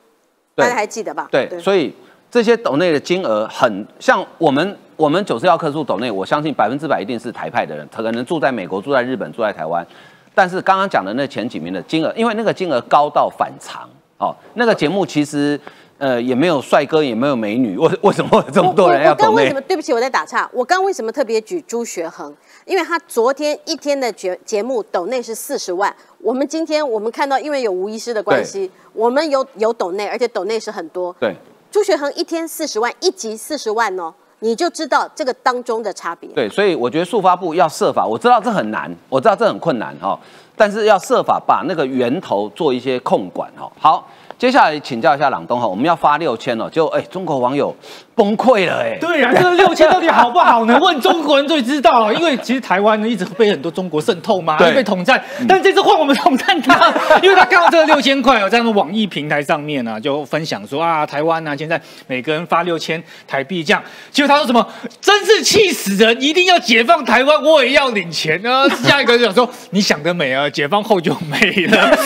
[0.54, 1.28] 大家还记得吧？
[1.30, 1.92] 对，所以
[2.30, 9.84] 这些斗内的金额很像我们我们九十幺棵树斗内，我相信百分之百一定是台派的人，他可能住在美国、住在日本、住在台湾。
[10.32, 15.60] 但是刚刚讲的那前几名的金额，因为那个金额高到反常哦，那个节目其实。
[16.00, 19.60] 呃，也没有帅哥，也没有美女，为为什么这么多人要我为什么？
[19.62, 20.48] 对不起，我在打岔。
[20.52, 22.32] 我刚为什么特别举朱学恒？
[22.68, 25.92] 因为他昨天一天的节节目抖内是四十万。
[26.18, 31.10] 我们今天我们看到，因为有吴医师的关系，我们有有抖内，而且抖内是很多。
[31.18, 31.34] 对，
[31.70, 36.28] 朱学恒一天四十万，一集四十万哦，你就知道这个当中的差别。
[36.34, 40.18] 对，所以我觉得速发部要设法，我知道这很难，我知道这很困难哈，
[40.54, 43.72] 但是要设法把那个源头做一些控管哈。
[43.80, 44.06] 好。
[44.38, 47.74] 接下来请教一下朗东哈，我们要发六千哦，就哎，中国网友
[48.18, 48.98] 崩溃了哎。
[49.00, 50.76] 对呀，这个六千到底好不好呢？
[50.82, 56.92] 问中国人最知道了，因为其实台湾呢一直被很多中国渗透嘛，被统战，但这次换我们统战他，
[57.22, 64.66] 因为他看到这个六千块哦，在那网易平台上面呢就分享说啊，台湾呢现在每个人发六千台币这样，结果他说什么，
[65.00, 68.68] 真是气死人，一定要解放台湾，我也要领钱啊。
[68.68, 71.96] 下一个就想说，你想得美啊， 解放后就没了。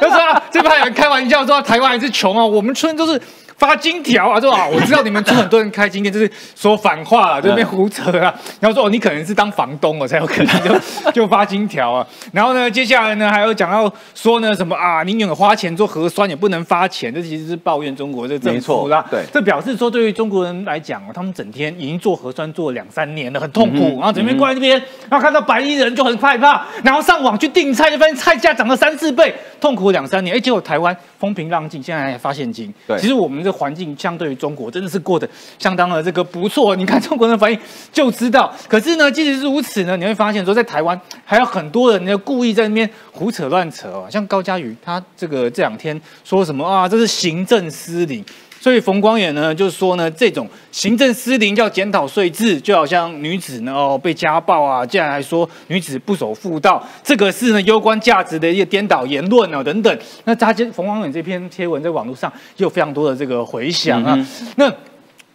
[0.00, 1.44] 他说啊，这帮人开玩笑。
[1.44, 2.44] 说台湾还是穷啊？
[2.44, 3.20] 我们村都是。
[3.60, 8.34] 发金条啊，说啊，我知道你们村很多人开金店，就是说反话了，这边胡扯啊。
[8.58, 10.74] 然后说哦，你可能是当房东哦，才有可能就
[11.12, 12.06] 就发金条啊。
[12.32, 19.04] 然后呢，接下来呢，还有讲到说呢，什么啊，宁愿花钱做核酸，也不能发钱，这其实是抱怨中国这政府啦。
[19.10, 23.98] 对，这表示说，对于中国人来讲哦，他们整天已经做核酸做了两三年了，很痛苦。
[23.98, 30.34] 然后整天过来这边，然后看到白衣人就很害怕，然后上网去订菜，就发现菜价涨了三四倍，痛苦两三年。
[30.34, 32.72] 哎，结果台湾风平浪静，现在还发现金。
[32.86, 33.49] 对，其实我们这。
[33.50, 35.28] 环境相对于中国真的是过得
[35.58, 37.58] 相当的这个不错，你看中国人的反应
[37.92, 38.52] 就知道。
[38.68, 48.24] 可是呢，即使是如此呢，你会发现说在台湾还有很多人呢故意在那边胡扯乱扯哦，像高嘉瑜他这个这两天说什么啊，这是行政失灵。
[48.60, 59.98] 所以冯光远呢，就是说呢，这种行政失灵叫检讨税制，就好像女子呢哦被家暴啊，竟然还说女子不守妇道，这个是呢攸关价值的一个颠倒言论啊等等。
[60.24, 64.70] 那他这冯光远这篇贴文在网络上也有非常多的这个回响啊，那。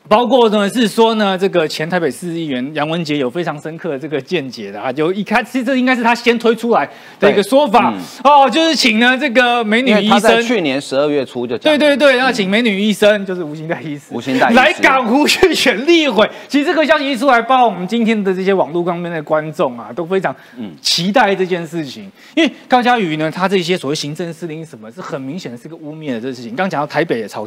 [0.08, 6.88] 包括呢是说呢，这个前台北市议员杨文杰有非常深刻的这个见解的啊，就一开始这应该是他先推出来
[7.20, 7.94] 的一个说法。
[8.24, 16.30] 哦，就是请呢这个美女医生，去年十二月初就对对对，要请美女医生，就是吴兴代医师，吴兴代来港湖去选立委。
[16.48, 20.72] 其实这个消息一出来，包括我们今天的这些网络方面的观众啊，都非常嗯。
[20.82, 26.56] 期待这件事情，因为高嘉瑜呢，他这些所谓行政司令什么是很明显的是个污蔑的这个事情。
[26.56, 27.46] 刚讲到台北也超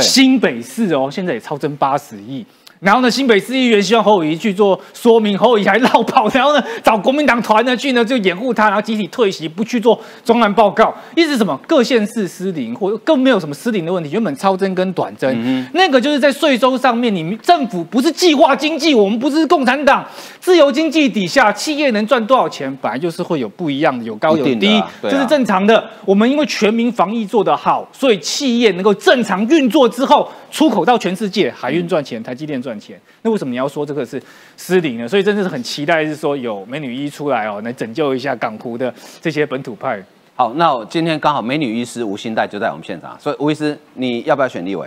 [0.00, 2.44] 新北市哦，现在也超增八十亿。
[2.80, 11.58] 然后呢，新北市议员希望侯友谊去做说明，侯友谊还绕跑，然后呢找国民党团呢去呢就掩护他，然后集体退席，不去做中案报告，意思什么？
[11.66, 14.10] 各县市失灵，或更没有什么失灵的问题。
[14.10, 20.06] 原本超增跟短增，那个就是在税收上面，你们政府不是计划经济，我们不是共产党，
[20.40, 25.84] 自由经济底下，企业能赚多少钱，本来就是会有不一样的，有高有低，这是正常的。
[26.04, 32.67] 我们因为全民防疫做得好，所以企业能够正常运作之后，出口到全世界，海运赚钱，台积电赚。
[32.68, 34.22] 赚钱，那为什么你要说这个是
[34.58, 35.08] 失灵呢？
[35.08, 38.92] 所以真的是很期待，是说有美女医出来哦，来拯救一下港湖的
[39.22, 40.02] 这些本土派。
[40.34, 44.86] 好，那今天刚好美女医师吴新代就在我们现场，所以吴医师，你要不要选立委？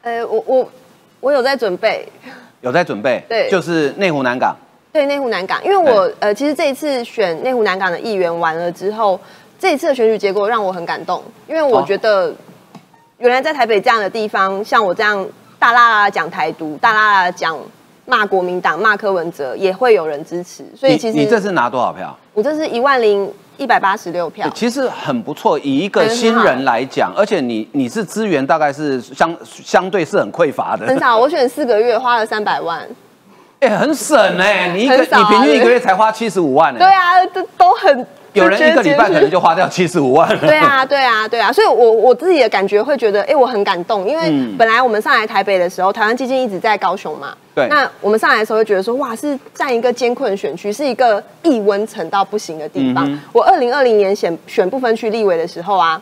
[0.00, 0.68] 呃，我我
[1.20, 2.08] 我有在准备，
[2.62, 4.56] 有在准备， 对，就是内湖南港，
[4.90, 9.20] 对，内湖南港，因为我呃，其实这一次选内湖南港的议员完了之后，
[9.58, 12.34] 这一次的选举结果让我很感动，因为我觉得
[13.18, 15.28] 原来在台北这样的地方，像我这样。
[15.58, 17.58] 大啦啦讲台独，大啦啦讲
[18.04, 20.64] 骂国民党、骂柯文哲，也会有人支持。
[20.76, 22.16] 所以其实你这次拿多少票？
[22.32, 25.58] 我这是一万零一百八十六票，其实很不错。
[25.58, 30.86] 以一个新人来讲，而且你你是资源大概是相相对是很匮乏的。
[30.86, 32.86] 很少，我选四个月花了三百万，
[33.60, 36.78] 哎，很省哎，你一个你平均一个月才花七十五万哎。
[36.78, 38.06] 对啊，这都很。
[38.38, 40.40] 有人一个礼拜可能就花掉七十五万了。
[40.40, 47.34] 对啊，对啊，对啊，所以，我我自己的感觉会觉得，哎，我很感动，因为本来我们上来台北的时候，台湾基金一直在高雄嘛。
[47.54, 47.66] 对。
[47.68, 53.18] 那我们上来的时候会觉得说，哇，是占一个艰困选区，是一个易温层到不行的地方。
[53.32, 56.00] 我二零二零年选选部分区立委的时候啊，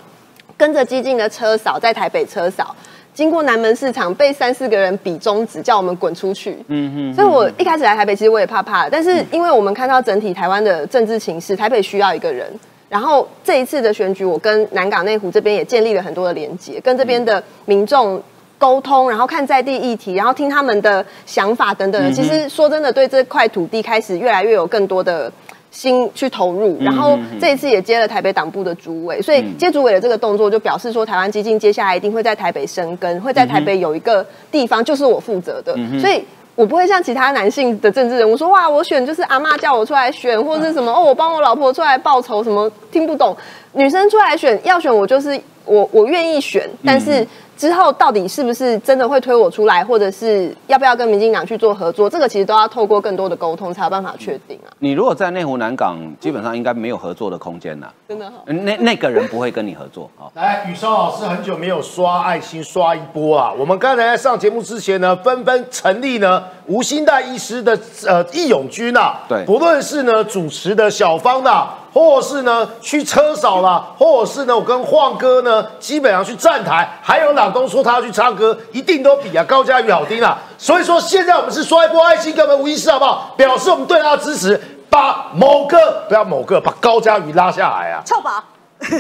[0.57, 2.75] 跟着基金的车扫在台北车扫。
[3.17, 6.55] 经过南门市场，被三四个人比中指，叫我们滚出去。
[6.69, 8.91] 嗯嗯，所以我一开始来台北，其实我也怕怕。
[8.91, 12.47] 但是因为我们看到整体台湾的政治情势，台北需要一个人。
[12.91, 18.23] 然后这一次的选举，我跟南港内湖这边也建立了很多的连接，跟这边的民众
[18.59, 22.13] 沟通，然后看在地议题，然后听他们的想法等等。
[22.13, 25.33] 其实说真的，对这块土地开始越来越有更多的。
[25.77, 36.25] 心去投入，然后这一次也接了台北党部的主委，所以接主委的这个动作就表示说，台湾基金接下来一定会在台北生根，会在台北有一个地方就是我负责的，所以
[36.55, 43.37] 我不会像其他男性的政治人物说，哇，我选就是阿妈叫我出来选，或者是什么哦，我帮我老婆出来报仇，什么听不懂，
[43.75, 47.27] 女生出来选要选我就是我我愿意选，但是。
[47.57, 52.09] 之后到底是不是真的会推我出来，或者是要不要跟民进党去做合作？
[52.09, 54.71] 这个其实都要透过更多的沟通才有办法确定啊。
[54.79, 57.93] 你如果在内湖南港，基本上应该没有合作的空间了。
[58.09, 58.31] 真的？
[58.47, 60.29] 那那个人不会跟你合作啊。
[60.35, 63.53] 来，宇超老师很久没有刷爱心刷一波啊。
[63.59, 69.21] 我们刚才在上节目之前呢，纷纷成立呢吴兴代医师的呃义勇军啊。
[69.29, 71.67] 对，不论是呢主持的小芳的。
[71.97, 80.39] 或是呢去车少啦，或者是呢我跟晃哥呢基本上去站台，还有老东说他要去唱歌，一定都比啊高嘉宇好听啊。
[80.59, 83.33] 所以说现在我们是刷一波爱心给我们吴医师好不好？
[83.39, 84.61] 表示我们对他的支持，
[84.91, 88.03] 把某个不要某个把高嘉宇拉下来啊！
[88.05, 88.45] 臭宝，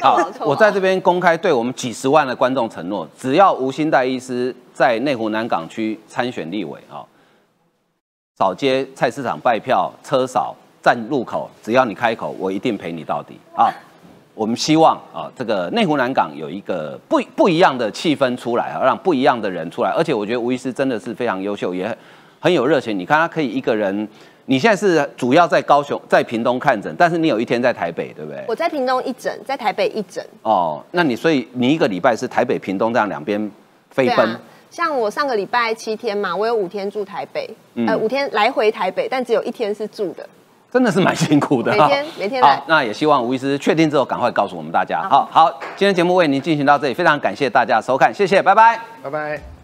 [0.00, 7.04] 好， 我在这边公开对我们几十万的观众承诺，只要吴兴代医师在内湖南港区参选立委啊，
[8.38, 10.54] 扫街菜市场拜票车少。
[10.82, 13.68] 站路口，只要你开口，我一定陪你到底啊！
[14.36, 19.90] 我们希望啊，这个内湖南港有一个不不一样的气氛出来啊，让不一样的人出来。
[19.90, 21.92] 而且我觉得吴医师真的是非常优秀，也
[22.38, 22.96] 很有热情。
[22.96, 24.08] 你看他可以一个人，
[24.44, 28.44] 你现在是主要在高雄、在屏东看诊，但是你有一天在台北，对不对？
[28.46, 30.24] 我在屏东一诊，在台北一诊。
[30.42, 33.50] 哦，那你所以你一个礼拜是台北、屏东这样两边
[33.90, 34.38] 飞奔？
[34.76, 37.48] 像我上个礼拜七天嘛，我有五天住台北，
[37.86, 40.28] 呃，五天来回台北，但只有一天是住的。
[40.70, 42.62] 真的是蛮辛苦的，每天每天来。
[42.66, 45.00] 那也希望吴医师确定之后赶快告诉我们大家。
[45.08, 49.55] 好好，今天节目为您进行到这里，非常感谢大家收看，谢谢，拜拜，拜拜。